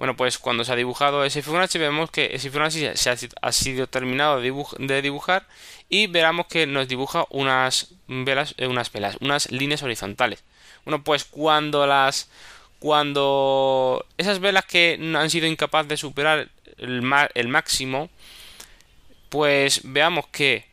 Bueno, 0.00 0.16
pues 0.16 0.38
cuando 0.38 0.64
se 0.64 0.72
ha 0.72 0.76
dibujado 0.76 1.26
ese 1.26 1.42
Fibonacci 1.42 1.78
vemos 1.78 2.10
que 2.10 2.30
ese 2.32 2.48
Fibonacci 2.48 2.88
se 2.94 3.10
ha, 3.10 3.52
sido 3.52 3.86
terminado 3.86 4.40
de, 4.40 5.02
dibujar 5.02 5.46
y 5.90 6.06
veremos 6.06 6.46
que 6.46 6.66
nos 6.66 6.88
dibuja 6.88 7.26
unas 7.28 7.88
velas, 8.08 8.54
eh, 8.56 8.66
unas 8.66 8.90
velas, 8.90 9.18
unas 9.20 9.52
líneas 9.52 9.82
horizontales. 9.82 10.42
Bueno, 10.86 11.04
pues 11.04 11.24
cuando 11.24 11.86
las 11.86 12.30
cuando 12.78 14.06
esas 14.16 14.40
velas 14.40 14.64
que 14.64 14.98
han 15.14 15.28
sido 15.28 15.46
incapaces 15.46 15.88
de 15.88 15.96
superar 15.98 16.48
el, 16.78 17.02
el 17.34 17.48
máximo, 17.48 18.08
pues 19.28 19.82
veamos 19.84 20.28
que 20.28 20.64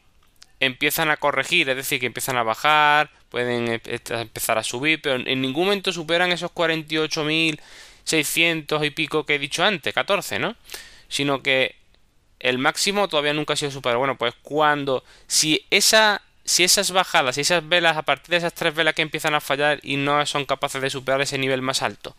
empiezan 0.61 1.09
a 1.09 1.17
corregir, 1.17 1.67
es 1.69 1.75
decir, 1.75 1.99
que 1.99 2.05
empiezan 2.05 2.37
a 2.37 2.43
bajar, 2.43 3.11
pueden 3.29 3.67
em, 3.67 3.81
empezar 3.83 4.57
a 4.57 4.63
subir, 4.63 5.01
pero 5.01 5.15
en 5.15 5.41
ningún 5.41 5.65
momento 5.65 5.91
superan 5.91 6.31
esos 6.31 6.51
48.000 6.51 7.59
600 8.07 8.83
y 8.85 8.89
pico 8.91 9.25
que 9.25 9.35
he 9.35 9.39
dicho 9.39 9.65
antes, 9.65 9.93
14, 9.93 10.39
¿no? 10.39 10.55
Sino 11.09 11.43
que 11.43 11.75
el 12.39 12.57
máximo 12.57 13.09
todavía 13.09 13.33
nunca 13.33 13.53
ha 13.53 13.57
sido 13.57 13.71
superado. 13.71 13.99
Bueno, 13.99 14.17
pues 14.17 14.33
cuando, 14.41 15.03
si 15.27 15.65
esa 15.69 16.21
si 16.45 16.63
esas 16.63 16.91
bajadas, 16.91 17.35
si 17.35 17.41
esas 17.41 17.67
velas, 17.67 17.97
a 17.97 18.03
partir 18.03 18.29
de 18.29 18.37
esas 18.37 18.53
tres 18.53 18.73
velas 18.73 18.93
que 18.93 19.01
empiezan 19.01 19.35
a 19.35 19.41
fallar 19.41 19.81
y 19.83 19.97
no 19.97 20.25
son 20.25 20.45
capaces 20.45 20.81
de 20.81 20.89
superar 20.89 21.19
ese 21.19 21.37
nivel 21.37 21.61
más 21.61 21.81
alto, 21.81 22.15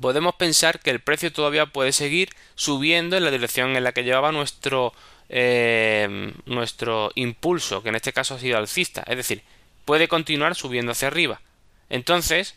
podemos 0.00 0.34
pensar 0.36 0.78
que 0.80 0.90
el 0.90 1.00
precio 1.00 1.32
todavía 1.32 1.66
puede 1.66 1.92
seguir 1.92 2.30
subiendo 2.54 3.16
en 3.16 3.24
la 3.24 3.30
dirección 3.32 3.76
en 3.76 3.84
la 3.84 3.92
que 3.92 4.04
llevaba 4.04 4.32
nuestro 4.32 4.92
eh, 5.34 6.34
nuestro 6.44 7.10
impulso, 7.14 7.82
que 7.82 7.88
en 7.88 7.94
este 7.94 8.12
caso 8.12 8.34
ha 8.34 8.38
sido 8.38 8.58
alcista, 8.58 9.02
es 9.06 9.16
decir, 9.16 9.42
puede 9.86 10.06
continuar 10.06 10.54
subiendo 10.54 10.92
hacia 10.92 11.08
arriba. 11.08 11.40
Entonces, 11.88 12.54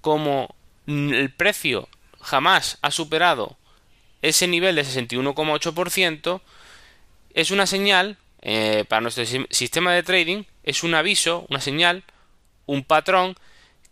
como 0.00 0.54
el 0.86 1.30
precio 1.30 1.86
jamás 2.22 2.78
ha 2.80 2.90
superado 2.90 3.58
ese 4.22 4.46
nivel 4.48 4.74
de 4.76 4.84
61,8%, 4.84 6.40
es 7.34 7.50
una 7.50 7.66
señal 7.66 8.16
eh, 8.40 8.86
para 8.88 9.02
nuestro 9.02 9.26
sistema 9.50 9.92
de 9.92 10.02
trading, 10.02 10.44
es 10.62 10.82
un 10.82 10.94
aviso, 10.94 11.44
una 11.50 11.60
señal, 11.60 12.04
un 12.64 12.84
patrón 12.84 13.36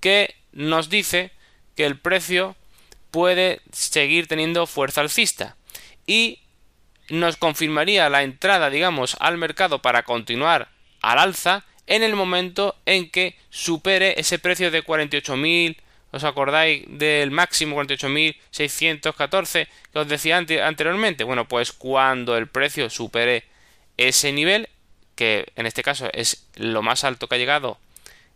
que 0.01 0.35
nos 0.53 0.89
dice 0.89 1.33
que 1.75 1.85
el 1.85 1.99
precio 1.99 2.57
puede 3.11 3.61
seguir 3.73 4.27
teniendo 4.27 4.67
fuerza 4.67 5.03
alcista. 5.03 5.57
Y 6.07 6.41
nos 7.11 7.37
confirmaría 7.37 8.09
la 8.11 8.23
entrada, 8.23 8.71
digamos, 8.71 9.17
al 9.21 9.39
mercado 9.39 9.81
para 9.81 10.03
continuar 10.03 10.69
al 11.03 11.19
alza 11.19 11.65
en 11.87 12.03
el 12.03 12.17
momento 12.17 12.77
en 12.85 13.11
que 13.11 13.37
supere 13.51 14.19
ese 14.19 14.39
precio 14.39 14.71
de 14.71 14.85
48.000, 14.85 15.77
¿os 16.11 16.25
acordáis 16.25 16.85
del 16.89 17.31
máximo 17.31 17.77
48.614 17.77 19.69
que 19.93 19.99
os 19.99 20.09
decía 20.09 20.37
anteriormente? 20.37 21.25
Bueno, 21.25 21.47
pues 21.47 21.73
cuando 21.73 22.37
el 22.37 22.49
precio 22.49 22.91
supere 22.91 23.45
ese 23.97 24.33
nivel, 24.33 24.69
que 25.15 25.53
en 25.57 25.67
este 25.67 25.83
caso 25.83 26.09
es 26.13 26.47
lo 26.57 26.83
más 26.83 27.05
alto 27.05 27.29
que 27.29 27.37
ha 27.37 27.39
llegado 27.39 27.79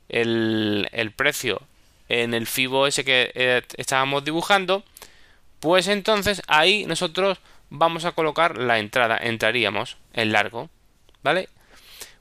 el, 0.09 0.89
el 0.93 1.11
precio 1.11 1.63
en 2.09 2.35
el 2.35 2.47
FIBO 2.47 2.87
ese 2.87 3.05
que 3.05 3.31
eh, 3.35 3.63
estábamos 3.77 4.25
dibujando, 4.25 4.85
pues 5.61 5.89
entonces 5.89 6.43
ahí 6.49 6.85
nosotros 6.87 7.39
vamos 7.71 8.05
a 8.05 8.13
colocar 8.13 8.59
la 8.59 8.79
entrada, 8.79 9.17
entraríamos 9.17 9.97
en 10.13 10.33
largo, 10.33 10.69
¿vale? 11.23 11.49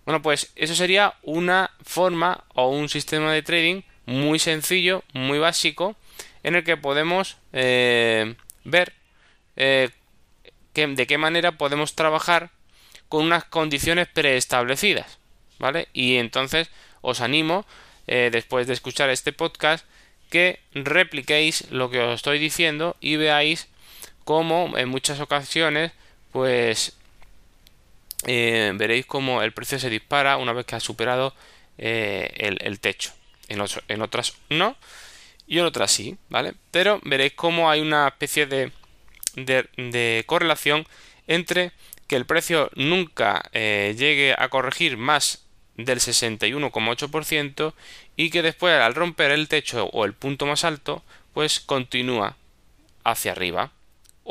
Bueno, 0.06 0.22
pues 0.22 0.52
eso 0.56 0.76
sería 0.76 1.16
una 1.24 1.72
forma 1.84 2.44
o 2.56 2.70
un 2.70 2.90
sistema 2.90 3.34
de 3.34 3.44
trading 3.44 3.82
muy 4.06 4.40
sencillo, 4.40 5.04
muy 5.14 5.38
básico, 5.38 5.96
en 6.44 6.56
el 6.56 6.64
que 6.64 6.78
podemos 6.78 7.38
eh, 7.54 8.36
ver 8.64 8.94
eh, 9.56 9.90
de 10.74 11.08
qué 11.08 11.18
manera 11.18 11.54
podemos 11.54 11.94
trabajar 11.94 12.52
con 13.10 13.26
unas 13.26 13.44
condiciones 13.44 14.08
preestablecidas, 14.08 15.20
¿vale? 15.58 15.90
Y 15.94 16.18
entonces 16.18 16.70
os 17.02 17.22
animo, 17.22 17.66
eh, 18.08 18.30
después 18.32 18.68
de 18.68 18.74
escuchar 18.74 19.10
este 19.10 19.34
podcast, 19.34 19.86
que 20.30 20.60
repliquéis 20.74 21.70
lo 21.72 21.90
que 21.90 22.00
os 22.00 22.16
estoy 22.16 22.40
diciendo 22.40 22.96
y 23.02 23.16
veáis 23.16 23.68
como 24.30 24.78
en 24.78 24.90
muchas 24.90 25.20
ocasiones 25.22 25.92
pues 26.32 26.94
eh, 28.28 28.72
veréis 28.76 29.08
como 29.08 29.42
el 29.42 29.54
precio 29.54 29.80
se 29.80 29.90
dispara 29.90 30.38
una 30.38 30.54
vez 30.54 30.68
que 30.68 30.76
ha 30.76 30.80
superado 30.80 31.34
eh, 31.80 32.32
el, 32.62 32.80
techo 32.80 33.12
en, 33.48 33.60
otras 34.04 34.36
no 34.50 34.76
y 35.48 35.58
en 35.58 35.66
otras 35.66 35.90
sí, 35.90 36.16
¿vale? 36.30 36.54
Pero 36.70 37.02
veréis 37.06 37.34
cómo 37.34 37.72
hay 37.72 37.82
una 37.82 38.08
especie 38.08 38.46
de, 38.46 38.72
de, 39.36 40.24
correlación 40.28 40.86
entre 41.26 41.72
que 42.06 42.16
el 42.16 42.28
precio 42.28 42.70
nunca 42.76 43.50
eh, 43.52 43.96
llegue 43.98 44.36
a 44.38 44.48
corregir 44.50 44.96
más 44.98 45.44
del 45.76 46.02
61,8% 46.02 47.74
y 48.16 48.30
que 48.30 48.44
después 48.44 48.80
al 48.80 48.94
romper 48.94 49.32
el 49.32 49.48
techo 49.48 49.86
o 49.86 50.06
el 50.06 50.14
punto 50.14 50.46
más 50.46 50.64
alto 50.66 51.02
pues 51.34 51.60
continúa 51.60 52.38
hacia 53.04 53.32
arriba 53.32 53.72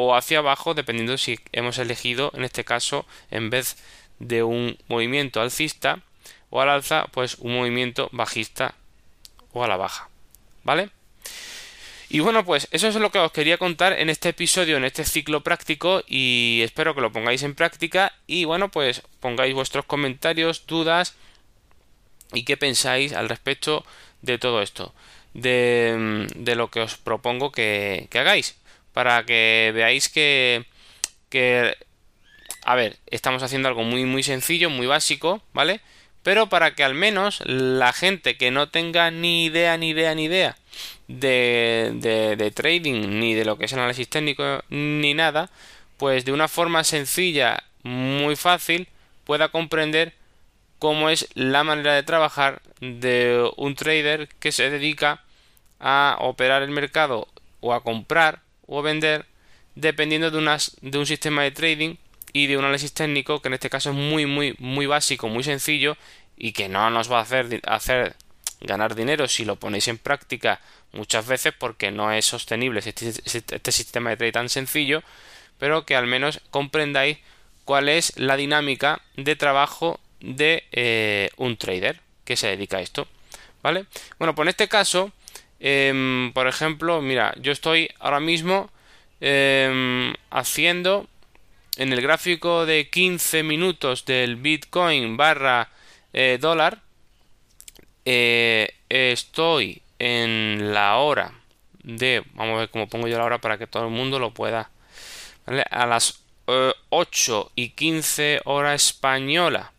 o 0.00 0.14
hacia 0.14 0.38
abajo 0.38 0.74
dependiendo 0.74 1.18
si 1.18 1.40
hemos 1.50 1.78
elegido 1.78 2.30
en 2.36 2.44
este 2.44 2.64
caso 2.64 3.04
en 3.32 3.50
vez 3.50 3.76
de 4.20 4.44
un 4.44 4.78
movimiento 4.86 5.40
alcista 5.40 5.98
o 6.50 6.60
al 6.60 6.68
alza 6.68 7.06
pues 7.10 7.34
un 7.40 7.56
movimiento 7.56 8.08
bajista 8.12 8.76
o 9.52 9.64
a 9.64 9.68
la 9.68 9.76
baja 9.76 10.08
vale 10.62 10.90
y 12.10 12.20
bueno, 12.20 12.42
pues 12.44 12.68
eso 12.70 12.88
es 12.88 12.94
lo 12.94 13.10
que 13.10 13.18
os 13.18 13.32
quería 13.32 13.58
contar 13.58 13.92
en 13.92 14.08
este 14.08 14.30
episodio, 14.30 14.78
en 14.78 14.84
este 14.84 15.04
ciclo 15.04 15.42
práctico 15.42 16.02
y 16.06 16.60
espero 16.62 16.94
que 16.94 17.02
lo 17.02 17.12
pongáis 17.12 17.42
en 17.42 17.54
práctica. 17.54 18.14
Y 18.26 18.46
bueno, 18.46 18.70
pues 18.70 19.02
pongáis 19.20 19.54
vuestros 19.54 19.84
comentarios, 19.84 20.66
dudas 20.66 21.14
y 22.32 22.44
qué 22.44 22.56
pensáis 22.56 23.12
al 23.12 23.28
respecto 23.28 23.84
de 24.22 24.38
todo 24.38 24.62
esto, 24.62 24.94
de, 25.34 26.26
de 26.34 26.56
lo 26.56 26.70
que 26.70 26.80
os 26.80 26.96
propongo 26.96 27.52
que, 27.52 28.08
que, 28.10 28.18
hagáis, 28.18 28.56
para 28.98 29.22
que 29.24 29.70
veáis 29.76 30.08
que, 30.08 30.64
que, 31.30 31.76
a 32.64 32.74
ver, 32.74 32.98
estamos 33.06 33.44
haciendo 33.44 33.68
algo 33.68 33.84
muy, 33.84 34.04
muy 34.04 34.24
sencillo, 34.24 34.70
muy 34.70 34.88
básico, 34.88 35.40
¿vale? 35.52 35.80
Pero 36.24 36.48
para 36.48 36.74
que 36.74 36.82
al 36.82 36.94
menos 36.94 37.40
la 37.46 37.92
gente 37.92 38.36
que 38.36 38.50
no 38.50 38.70
tenga 38.70 39.12
ni 39.12 39.44
idea, 39.44 39.76
ni 39.76 39.90
idea, 39.90 40.16
ni 40.16 40.24
idea 40.24 40.56
de, 41.06 41.92
de, 41.94 42.34
de 42.34 42.50
trading, 42.50 43.20
ni 43.20 43.34
de 43.34 43.44
lo 43.44 43.56
que 43.56 43.66
es 43.66 43.72
análisis 43.72 44.08
técnico, 44.08 44.64
ni 44.68 45.14
nada, 45.14 45.48
pues 45.96 46.24
de 46.24 46.32
una 46.32 46.48
forma 46.48 46.82
sencilla, 46.82 47.62
muy 47.84 48.34
fácil, 48.34 48.88
pueda 49.22 49.50
comprender 49.50 50.12
cómo 50.80 51.08
es 51.08 51.28
la 51.34 51.62
manera 51.62 51.94
de 51.94 52.02
trabajar 52.02 52.62
de 52.80 53.48
un 53.56 53.76
trader 53.76 54.26
que 54.40 54.50
se 54.50 54.70
dedica 54.70 55.22
a 55.78 56.16
operar 56.18 56.62
el 56.62 56.72
mercado 56.72 57.28
o 57.60 57.72
a 57.72 57.84
comprar 57.84 58.47
o 58.68 58.82
vender 58.82 59.26
dependiendo 59.74 60.30
de, 60.30 60.98
un 60.98 61.06
sistema 61.06 61.42
de 61.42 61.50
trading 61.50 61.96
y 62.32 62.46
de 62.46 62.56
un 62.56 62.64
análisis 62.64 62.92
técnico 62.92 63.42
que 63.42 63.48
en 63.48 63.54
este 63.54 63.70
caso 63.70 63.90
es 63.90 63.96
muy 63.96 64.26
muy 64.26 64.54
muy 64.58 64.86
básico, 64.86 65.28
muy 65.28 65.42
sencillo 65.42 65.96
y 66.36 66.52
que 66.52 66.68
no 66.68 66.90
nos 66.90 67.10
va 67.10 67.18
a 67.18 67.22
hacer, 67.22 67.60
hacer 67.66 68.14
ganar 68.60 68.94
dinero 68.94 69.26
si 69.26 69.44
lo 69.44 69.56
ponéis 69.56 69.88
en 69.88 69.98
práctica 69.98 70.60
muchas 70.92 71.26
veces 71.26 71.52
porque 71.58 71.90
no 71.90 72.12
es 72.12 72.24
sostenible 72.24 72.80
este, 72.84 73.08
este 73.24 73.72
sistema 73.72 74.10
de 74.10 74.16
trading 74.16 74.32
tan 74.32 74.48
sencillo, 74.48 75.02
pero 75.58 75.84
que 75.84 75.96
al 75.96 76.06
menos 76.06 76.40
comprendáis 76.50 77.18
cuál 77.64 77.88
es 77.88 78.16
la 78.16 78.36
dinámica 78.36 79.02
de 79.16 79.36
trabajo 79.36 80.00
de 80.20 80.64
eh, 80.72 81.30
un 81.36 81.56
trader 81.56 82.00
que 82.24 82.36
se 82.36 82.48
dedica 82.48 82.78
a 82.78 82.80
esto. 82.80 83.06
¿Vale? 83.62 83.86
Bueno, 84.18 84.34
pues 84.34 84.44
en 84.46 84.50
este 84.50 84.68
caso, 84.68 85.12
em, 85.60 86.32
por 86.32 86.46
ejemplo, 86.46 87.00
mira, 87.02 87.34
yo 87.40 87.52
estoy 87.52 87.90
ahora 87.98 88.20
mismo 88.20 88.70
em, 89.20 90.14
haciendo 90.30 91.06
en 91.76 91.92
el 91.92 92.00
gráfico 92.00 92.66
de 92.66 92.88
15 92.88 93.42
minutos 93.42 94.04
del 94.04 94.36
Bitcoin 94.36 95.16
barra 95.16 95.68
eh, 96.12 96.38
dólar, 96.40 96.80
eh, 98.04 98.74
estoy 98.88 99.82
en 99.98 100.72
la 100.72 100.96
hora 100.96 101.32
de, 101.82 102.24
vamos 102.34 102.56
a 102.56 102.60
ver 102.60 102.70
cómo 102.70 102.88
pongo 102.88 103.08
yo 103.08 103.18
la 103.18 103.24
hora 103.24 103.38
para 103.38 103.58
que 103.58 103.66
todo 103.66 103.84
el 103.84 103.90
mundo 103.90 104.18
lo 104.18 104.32
pueda, 104.32 104.70
a 105.70 105.86
las 105.86 106.20
8 106.90 107.52
y 107.54 107.70
15 107.70 108.40
hora 108.44 108.74
española 108.74 109.72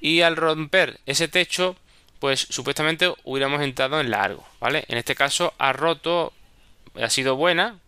Y 0.00 0.20
al 0.20 0.36
romper 0.36 1.00
ese 1.06 1.28
techo, 1.28 1.76
pues 2.22 2.46
supuestamente 2.50 3.12
hubiéramos 3.24 3.62
entrado 3.62 4.00
en 4.00 4.12
largo, 4.12 4.46
¿vale? 4.60 4.84
En 4.86 4.96
este 4.96 5.16
caso 5.16 5.54
ha 5.58 5.72
roto, 5.72 6.32
ha 6.94 7.10
sido 7.10 7.34
buena 7.34 7.80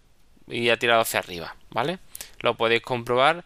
y 0.48 0.70
ha 0.70 0.76
tirado 0.76 1.02
hacia 1.02 1.20
arriba, 1.20 1.54
¿vale? 1.70 2.00
Lo 2.40 2.56
podéis 2.56 2.82
comprobar, 2.82 3.44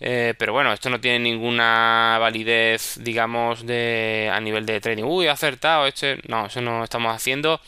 eh, 0.00 0.34
pero 0.38 0.52
bueno, 0.52 0.70
esto 0.74 0.90
no 0.90 1.00
tiene 1.00 1.20
ninguna 1.20 2.18
validez, 2.20 2.98
digamos, 3.00 3.64
de 3.64 4.30
a 4.30 4.38
nivel 4.38 4.66
de 4.66 4.82
trading. 4.82 5.04
Uy, 5.04 5.28
acertado, 5.28 5.86
este, 5.86 6.20
no, 6.28 6.44
eso 6.44 6.60
no 6.60 6.84
estamos 6.84 7.16
haciendo. 7.16 7.58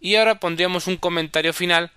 Y 0.00 0.16
ahora 0.16 0.40
pondríamos 0.40 0.86
un 0.86 0.96
comentario 0.96 1.52
final 1.52 1.90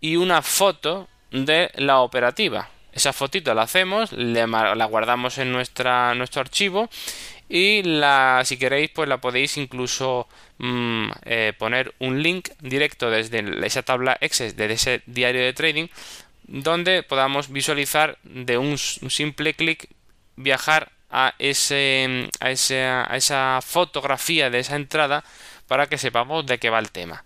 y 0.00 0.16
una 0.16 0.42
foto 0.42 1.08
de 1.30 1.70
la 1.76 2.00
operativa. 2.00 2.70
Esa 2.92 3.12
fotito 3.12 3.52
la 3.52 3.62
hacemos, 3.62 4.12
la 4.12 4.84
guardamos 4.86 5.36
en 5.38 5.52
nuestra, 5.52 6.14
nuestro 6.14 6.40
archivo 6.40 6.88
y 7.48 7.82
la, 7.82 8.42
si 8.44 8.56
queréis 8.56 8.90
pues 8.90 9.08
la 9.08 9.20
podéis 9.20 9.56
incluso 9.56 10.26
mm, 10.58 11.10
eh, 11.24 11.52
poner 11.58 11.94
un 12.00 12.22
link 12.22 12.48
directo 12.60 13.10
desde 13.10 13.44
esa 13.64 13.82
tabla 13.82 14.16
Excel 14.20 14.56
de 14.56 14.72
ese 14.72 15.02
diario 15.06 15.42
de 15.42 15.52
trading 15.52 15.86
donde 16.44 17.02
podamos 17.02 17.50
visualizar 17.50 18.18
de 18.24 18.58
un, 18.58 18.78
simple 18.78 19.54
clic 19.54 19.88
viajar 20.36 20.90
a, 21.10 21.34
ese, 21.38 22.28
a, 22.40 22.46
a 22.46 23.16
esa 23.16 23.60
fotografía 23.64 24.50
de 24.50 24.60
esa 24.60 24.76
entrada 24.76 25.24
para 25.68 25.86
que 25.86 25.98
sepamos 25.98 26.46
de 26.46 26.58
qué 26.58 26.70
va 26.70 26.78
el 26.78 26.90
tema 26.90 27.22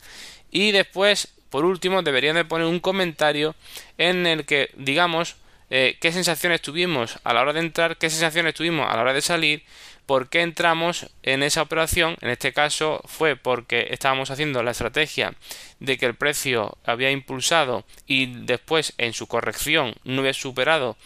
y 0.50 0.72
después 0.72 1.28
por 1.50 1.64
último, 1.64 2.02
deberían 2.02 2.36
de 2.36 2.44
poner 2.44 2.66
un 2.66 2.80
comentario 2.80 3.54
en 3.98 4.26
el 4.26 4.46
que 4.46 4.70
digamos 4.76 5.36
eh, 5.68 5.96
qué 6.00 6.10
sensaciones 6.12 6.62
tuvimos 6.62 7.18
a 7.22 7.32
la 7.34 7.42
hora 7.42 7.52
de 7.52 7.60
entrar, 7.60 7.96
qué 7.96 8.10
sensaciones 8.10 8.54
tuvimos 8.54 8.90
a 8.90 8.96
la 8.96 9.02
hora 9.02 9.12
de 9.12 9.20
salir, 9.20 9.62
por 10.10 10.28
qué 10.28 10.42
entramos 10.42 11.06
en 11.22 11.44
esa 11.44 11.62
operación. 11.62 12.16
En 12.20 12.30
este 12.30 12.52
caso 12.52 13.00
fue 13.04 13.36
porque 13.36 13.86
estábamos 13.90 14.32
haciendo 14.32 14.64
la 14.64 14.72
estrategia 14.72 15.34
de 15.78 15.98
que 15.98 16.06
el 16.06 16.16
precio 16.16 16.76
había 16.84 17.12
impulsado 17.12 17.84
y 18.08 18.26
después 18.44 18.94
en 18.98 19.12
su 19.12 19.28
corrección 19.28 19.94
no 20.02 20.22
había 20.22 20.32
superado 20.32 20.96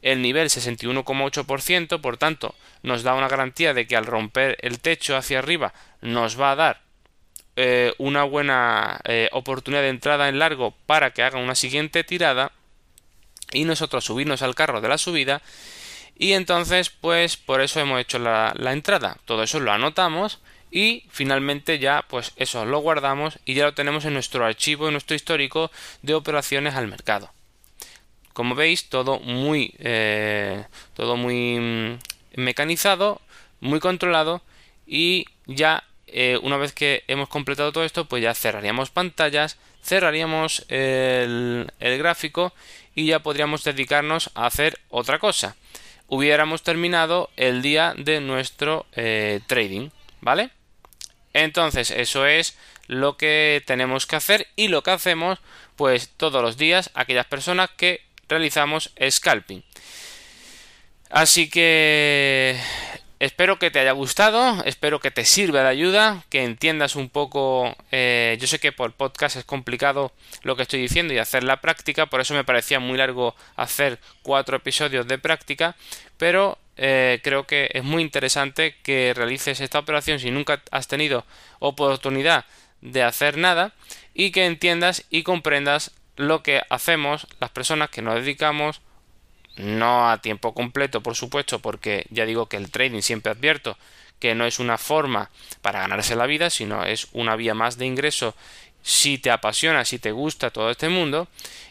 el 0.00 0.22
nivel 0.22 0.48
61,8%, 0.48 2.00
por 2.00 2.16
tanto 2.16 2.54
nos 2.82 3.02
da 3.02 3.12
una 3.12 3.28
garantía 3.28 3.74
de 3.74 3.86
que 3.86 3.96
al 3.96 4.06
romper 4.06 4.56
el 4.62 4.80
techo 4.80 5.14
hacia 5.14 5.40
arriba 5.40 5.74
nos 6.00 6.40
va 6.40 6.52
a 6.52 6.56
dar 6.56 6.83
eh, 7.56 7.94
una 7.98 8.24
buena 8.24 9.00
eh, 9.04 9.28
oportunidad 9.32 9.82
de 9.82 9.88
entrada 9.88 10.28
en 10.28 10.38
largo 10.38 10.74
para 10.86 11.12
que 11.12 11.22
haga 11.22 11.38
una 11.38 11.54
siguiente 11.54 12.02
tirada 12.02 12.52
y 13.52 13.64
nosotros 13.64 14.04
subirnos 14.04 14.42
al 14.42 14.54
carro 14.54 14.80
de 14.80 14.88
la 14.88 14.98
subida. 14.98 15.40
Y 16.16 16.32
entonces 16.32 16.90
pues 16.90 17.36
por 17.36 17.60
eso 17.60 17.80
hemos 17.80 18.00
hecho 18.00 18.18
la, 18.18 18.52
la 18.56 18.72
entrada. 18.72 19.18
Todo 19.24 19.42
eso 19.42 19.60
lo 19.60 19.72
anotamos 19.72 20.40
y 20.74 21.04
finalmente 21.08 21.78
ya 21.78 22.04
pues 22.08 22.32
eso 22.34 22.64
lo 22.64 22.80
guardamos 22.80 23.38
y 23.44 23.54
ya 23.54 23.64
lo 23.64 23.74
tenemos 23.74 24.04
en 24.04 24.14
nuestro 24.14 24.44
archivo 24.44 24.88
en 24.88 24.94
nuestro 24.94 25.14
histórico 25.14 25.70
de 26.02 26.14
operaciones 26.14 26.74
al 26.74 26.88
mercado. 26.88 27.30
Como 28.32 28.56
veis 28.56 28.88
todo 28.88 29.20
muy 29.20 29.72
eh, 29.78 30.64
todo 30.94 31.16
muy 31.16 31.60
mm, 31.60 31.98
mecanizado 32.34 33.20
muy 33.60 33.78
controlado 33.78 34.42
y 34.86 35.26
ya 35.46 35.84
eh, 36.16 36.38
una 36.40 36.58
vez 36.58 36.72
que 36.72 37.02
hemos 37.08 37.28
completado 37.28 37.72
todo 37.72 37.82
esto, 37.82 38.04
pues 38.04 38.22
ya 38.22 38.34
cerraríamos 38.34 38.90
pantallas, 38.90 39.58
cerraríamos 39.82 40.64
el, 40.68 41.68
gráfico 41.80 42.54
y 42.94 43.06
ya 43.06 43.18
podríamos 43.18 43.64
dedicarnos 43.64 44.30
a 44.36 44.46
hacer 44.46 44.78
otra 44.90 45.18
cosa. 45.18 45.56
hubiéramos 46.06 46.62
terminado 46.62 47.30
el 47.36 47.62
día 47.62 47.94
de 47.96 48.20
nuestro 48.20 48.86
eh, 48.92 49.40
trading, 49.48 49.90
¿vale? 50.20 50.50
Entonces, 51.32 51.90
eso 51.90 52.26
es 52.26 52.56
lo 52.86 53.16
que 53.16 53.64
tenemos 53.66 54.06
que 54.06 54.14
hacer 54.14 54.46
y 54.54 54.68
lo 54.68 54.84
que 54.84 54.92
hacemos 54.92 55.40
pues 55.74 56.10
todos 56.16 56.42
los 56.42 56.56
días 56.56 56.90
aquellas 56.94 57.26
personas 57.26 57.70
que 57.76 58.02
realizamos 58.28 58.92
scalping. 59.10 59.64
Así 61.10 61.48
que 61.50 62.60
espero 63.24 63.58
que 63.58 63.70
te 63.70 63.78
haya 63.78 63.92
gustado, 63.92 64.62
espero 64.64 65.00
que 65.00 65.10
te 65.10 65.24
sirva 65.24 65.62
de 65.62 65.68
ayuda, 65.68 66.24
que 66.28 66.44
entiendas 66.44 66.94
un 66.94 67.08
poco, 67.08 67.74
eh, 67.90 68.36
yo 68.38 68.46
sé 68.46 68.58
que 68.58 68.70
por 68.70 68.92
podcast 68.92 69.36
es 69.36 69.44
complicado 69.44 70.12
lo 70.42 70.56
que 70.56 70.62
estoy 70.62 70.80
diciendo 70.80 71.14
y 71.14 71.18
hacer 71.18 71.42
la 71.42 71.60
práctica, 71.60 72.06
por 72.06 72.20
eso 72.20 72.34
me 72.34 72.44
parecía 72.44 72.80
muy 72.80 72.98
largo 72.98 73.34
hacer 73.56 73.98
cuatro 74.22 74.58
episodios 74.58 75.06
de 75.06 75.18
práctica, 75.18 75.74
pero 76.18 76.58
eh, 76.76 77.20
creo 77.22 77.46
que 77.46 77.70
es 77.72 77.82
muy 77.82 78.02
interesante 78.02 78.76
que 78.82 79.14
realices 79.14 79.60
esta 79.60 79.78
operación 79.78 80.18
si 80.18 80.30
nunca 80.30 80.62
has 80.70 80.86
tenido 80.86 81.24
oportunidad 81.60 82.44
de 82.82 83.02
hacer 83.02 83.38
nada 83.38 83.72
y 84.12 84.32
que 84.32 84.44
entiendas 84.44 85.04
y 85.08 85.22
comprendas 85.22 85.92
lo 86.16 86.42
que 86.42 86.60
hacemos 86.68 87.26
las 87.40 87.50
personas 87.50 87.88
que 87.88 88.02
nos 88.02 88.16
dedicamos 88.16 88.82
no 89.56 90.10
a 90.10 90.18
tiempo 90.18 90.54
completo 90.54 91.02
por 91.02 91.14
supuesto 91.14 91.58
porque 91.60 92.06
ya 92.10 92.24
digo 92.26 92.46
que 92.46 92.56
el 92.56 92.70
trading 92.70 93.00
siempre 93.00 93.32
advierto 93.32 93.76
que 94.18 94.34
no 94.34 94.46
es 94.46 94.58
una 94.58 94.78
forma 94.78 95.30
para 95.62 95.80
ganarse 95.80 96.16
la 96.16 96.26
vida 96.26 96.50
sino 96.50 96.84
es 96.84 97.08
una 97.12 97.36
vía 97.36 97.54
más 97.54 97.78
de 97.78 97.86
ingreso 97.86 98.34
si 98.82 99.18
te 99.18 99.30
apasiona 99.30 99.84
si 99.84 99.98
te 99.98 100.12
gusta 100.12 100.50
todo 100.50 100.70
este 100.70 100.88
mundo 100.88 101.28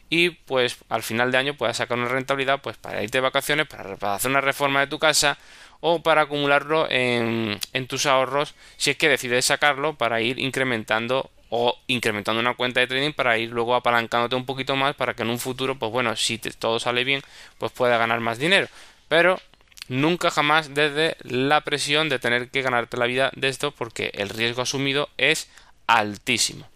y 0.10 0.30
pues 0.30 0.78
al 0.90 1.04
final 1.04 1.32
de 1.32 1.38
año 1.40 1.54
puedas 1.56 1.78
sacar 1.78 1.98
una 1.98 2.08
rentabilidad 2.08 2.62
pues 2.62 2.78
para 2.78 3.04
irte 3.04 3.18
de 3.18 3.22
vacaciones 3.22 3.68
para 3.68 4.16
hacer 4.16 4.32
una 4.32 4.42
reforma 4.42 4.82
de 4.82 4.88
tu 4.88 5.00
casa 5.00 5.38
o 5.86 6.02
para 6.02 6.22
acumularlo 6.22 6.88
en, 6.90 7.60
tus 7.88 8.06
ahorros 8.06 8.56
si 8.78 8.92
es 8.92 8.98
que 8.98 9.10
decides 9.10 9.46
sacarlo 9.46 9.96
para 9.96 10.22
ir 10.22 10.40
incrementando 10.40 11.30
o 11.56 11.78
incrementando 11.86 12.40
una 12.42 12.56
cuenta 12.56 12.80
de 12.80 12.88
trading 12.88 13.12
para 13.12 13.38
ir 13.38 13.52
luego 13.52 13.76
apalancándote 13.76 14.36
un 14.36 14.44
poquito 14.44 14.76
más 14.76 14.96
para 14.96 15.14
que 15.14 15.22
en 15.22 15.30
un 15.30 15.38
futuro 15.38 15.78
pues 15.78 15.92
bueno 15.92 16.16
si 16.16 16.40
todo 16.40 16.80
sale 16.80 17.04
bien 17.04 17.22
pues 17.60 17.72
pueda 17.72 18.00
ganar 18.00 18.22
más 18.22 18.40
dinero 18.40 18.68
pero 19.08 19.40
nunca 19.88 20.32
jamás 20.32 20.74
desde 20.74 21.16
la 21.22 21.62
presión 21.62 22.10
de 22.10 22.18
tener 22.18 22.50
que 22.50 22.64
ganarte 22.64 22.98
la 22.98 23.06
vida 23.06 23.30
de 23.36 23.50
esto 23.50 23.70
porque 23.70 24.10
el 24.16 24.30
riesgo 24.30 24.64
asumido 24.64 25.10
es 25.20 25.48
altísimo 25.86 26.68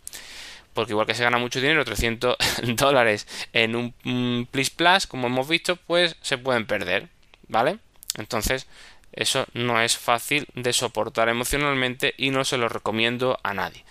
porque 0.76 0.92
igual 0.94 1.08
que 1.08 1.16
se 1.16 1.24
gana 1.24 1.40
mucho 1.40 1.60
dinero, 1.60 1.84
300 1.84 2.38
dólares 2.76 3.28
en 3.54 3.76
un 3.76 4.48
Plus 4.52 4.70
Plus, 4.70 5.08
como 5.08 5.26
hemos 5.26 5.48
visto, 5.48 5.76
pues 5.76 6.18
se 6.22 6.38
pueden 6.38 6.68
perder, 6.68 7.08
¿vale? 7.48 7.80
Entonces, 8.20 8.68
eso 9.12 9.48
no 9.56 9.82
es 9.82 9.98
fácil 9.98 10.46
de 10.54 10.74
soportar 10.74 11.30
emocionalmente 11.30 12.13
y 12.16 12.30
no 12.30 12.46
se 12.46 12.58
lo 12.58 12.70
recomiendo 12.70 13.40
a 13.42 13.56
nadie. 13.56 13.84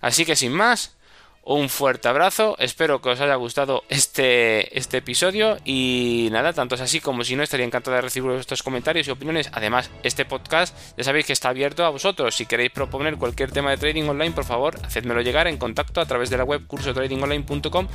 Así 0.00 0.24
que 0.24 0.36
sin 0.36 0.52
más, 0.52 0.92
un 1.48 1.70
fuerte 1.70 2.08
abrazo, 2.08 2.56
espero 2.58 3.00
que 3.00 3.08
os 3.08 3.20
haya 3.22 3.34
gustado 3.36 3.82
este, 3.88 4.78
este 4.78 4.98
episodio 4.98 5.56
y 5.64 6.28
nada, 6.30 6.52
tanto 6.52 6.74
es 6.74 6.82
así 6.82 7.00
como 7.00 7.24
si 7.24 7.36
no, 7.36 7.42
estaría 7.42 7.64
encantado 7.64 7.96
de 7.96 8.02
recibir 8.02 8.30
vuestros 8.32 8.62
comentarios 8.62 9.08
y 9.08 9.10
opiniones. 9.10 9.48
Además, 9.54 9.90
este 10.02 10.26
podcast 10.26 10.76
ya 10.98 11.04
sabéis 11.04 11.24
que 11.24 11.32
está 11.32 11.48
abierto 11.48 11.86
a 11.86 11.88
vosotros. 11.88 12.36
Si 12.36 12.44
queréis 12.44 12.70
proponer 12.70 13.16
cualquier 13.16 13.50
tema 13.50 13.70
de 13.70 13.78
trading 13.78 14.04
online, 14.04 14.32
por 14.32 14.44
favor, 14.44 14.78
hacedmelo 14.84 15.22
llegar 15.22 15.46
en 15.46 15.56
contacto 15.56 16.02
a 16.02 16.06
través 16.06 16.28
de 16.28 16.36
la 16.36 16.44
web 16.44 16.66
cursotradingonline.com 16.66 17.88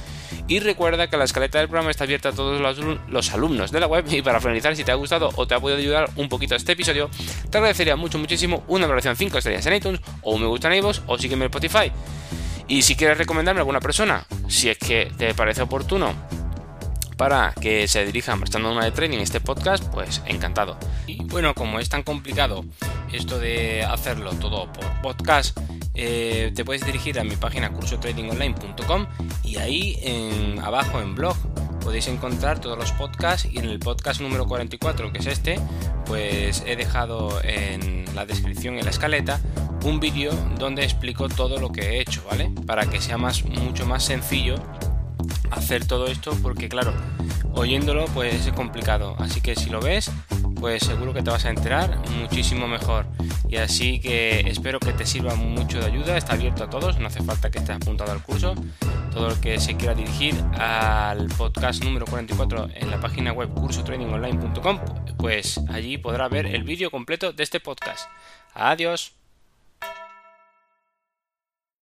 y 0.48 0.60
recuerda 0.60 1.08
que 1.12 1.18
la 1.18 1.26
escaleta 1.26 1.60
del 1.60 1.68
programa 1.68 1.92
está 1.92 2.06
abierta 2.06 2.30
a 2.30 2.32
todos 2.32 2.60
los, 3.08 3.34
alumnos 3.34 3.72
de 3.72 3.80
la 3.80 3.86
web 3.86 4.04
y 4.10 4.24
para 4.24 4.42
finalizar, 4.42 4.76
si 4.76 4.84
te 4.84 4.92
ha 4.92 4.96
gustado 4.96 5.30
o 5.36 5.46
te 5.46 5.54
ha 5.54 5.60
podido 5.60 5.78
ayudar 5.78 6.10
un 6.16 6.28
poquito 6.28 6.56
este 6.56 6.72
episodio, 6.72 7.08
te 7.52 7.60
agradecería 7.60 7.96
mucho, 7.96 8.18
muchísimo 8.18 8.64
una 8.68 8.88
valoración 8.88 9.16
5 9.16 9.38
estrellas 9.38 9.66
en 9.68 9.74
iTunes 9.76 10.02
o 10.24 10.34
un 10.34 10.42
me 10.42 10.48
gusta 10.48 10.70
en 10.70 10.80
iVoox 10.80 11.02
o 11.06 11.20
sígueme 11.20 11.46
en 11.46 11.52
Spotify. 11.52 11.92
Y 12.68 12.82
si 12.84 12.96
quieres 12.96 13.18
recomendarme 13.18 13.60
a 13.60 13.62
alguna 13.62 13.80
persona, 13.80 14.26
si 14.48 14.70
es 14.70 14.78
que 14.78 15.12
te 15.18 15.34
parece 15.34 15.62
oportuno 15.62 16.14
para 17.18 17.54
que 17.54 17.88
se 17.88 18.06
dirijan 18.06 18.40
prestando 18.40 18.72
una 18.72 18.86
de 18.86 18.92
training 18.92 19.20
este 19.20 19.40
podcast, 19.40 19.84
pues 19.92 20.22
encantado. 20.26 20.78
Y 21.08 21.24
bueno, 21.26 21.54
como 21.54 21.80
es 21.80 21.90
tan 21.90 22.04
complicado 22.04 22.66
esto 23.12 23.40
de 23.40 23.84
hacerlo 23.84 24.32
todo 24.34 24.72
por 24.72 25.02
podcast, 25.02 25.58
eh, 25.94 26.52
te 26.56 26.66
puedes 26.66 26.86
dirigir 26.86 27.20
a 27.20 27.24
mi 27.24 27.36
página 27.36 27.72
cursotradingonline.com 27.72 29.06
y 29.44 29.58
ahí 29.58 30.00
en, 30.02 30.60
abajo 30.60 31.00
en 31.00 31.14
blog 31.14 31.38
podéis 31.82 32.08
encontrar 32.08 32.60
todos 32.60 32.78
los 32.78 32.92
podcasts 32.94 33.48
y 33.52 33.60
en 33.60 33.66
el 33.66 33.78
podcast 33.78 34.20
número 34.22 34.48
44 34.48 35.12
que 35.12 35.20
es 35.20 35.28
este 35.28 35.60
pues 36.06 36.64
he 36.66 36.76
dejado 36.76 37.40
en 37.44 38.06
la 38.16 38.26
descripción 38.26 38.80
en 38.80 38.86
la 38.86 38.92
escaleta 38.92 39.40
un 39.84 40.00
vídeo 40.00 40.32
donde 40.58 40.84
explico 40.84 41.30
todo 41.30 41.60
lo 41.60 41.72
que 41.72 41.82
he 41.82 42.02
hecho 42.02 42.24
vale 42.30 42.52
para 42.66 42.86
que 42.86 43.02
sea 43.02 43.18
más 43.18 43.44
mucho 43.44 43.86
más 43.86 44.04
sencillo 44.04 44.56
hacer 45.52 45.86
todo 45.86 46.08
esto 46.08 46.36
porque 46.42 46.70
claro 46.70 46.94
oyéndolo 47.54 48.06
pues 48.14 48.48
es 48.48 48.54
complicado 48.54 49.16
así 49.20 49.42
que 49.42 49.56
si 49.56 49.70
lo 49.70 49.82
ves 49.82 50.12
pues 50.64 50.84
seguro 50.84 51.14
que 51.14 51.22
te 51.22 51.30
vas 51.30 51.44
a 51.44 51.50
enterar 51.50 51.98
muchísimo 52.22 52.70
mejor. 52.70 53.06
Y 53.50 53.58
así 53.58 54.00
que 54.00 54.50
espero 54.50 54.80
que 54.80 54.94
te 54.94 55.06
sirva 55.06 55.36
mucho 55.36 55.78
de 55.78 55.88
ayuda, 55.88 56.16
está 56.16 56.36
abierto 56.36 56.64
a 56.64 56.70
todos, 56.70 57.00
no 57.00 57.08
hace 57.08 57.22
falta 57.22 57.52
que 57.52 57.60
estés 57.60 57.76
apuntado 57.76 58.14
al 58.14 58.24
curso. 58.24 58.56
Todo 59.12 59.28
el 59.28 59.42
que 59.42 59.60
se 59.60 59.76
quiera 59.76 59.94
dirigir 59.94 60.36
al 60.58 61.28
podcast 61.38 61.84
número 61.84 62.06
44 62.06 62.70
en 62.76 62.90
la 62.90 63.02
página 63.02 63.34
web 63.34 63.54
cursotradingonline.com, 63.54 64.80
pues 65.18 65.60
allí 65.68 65.98
podrá 65.98 66.30
ver 66.30 66.46
el 66.46 66.64
vídeo 66.64 66.90
completo 66.90 67.34
de 67.34 67.44
este 67.44 67.60
podcast. 67.60 68.08
Adiós. 68.54 69.23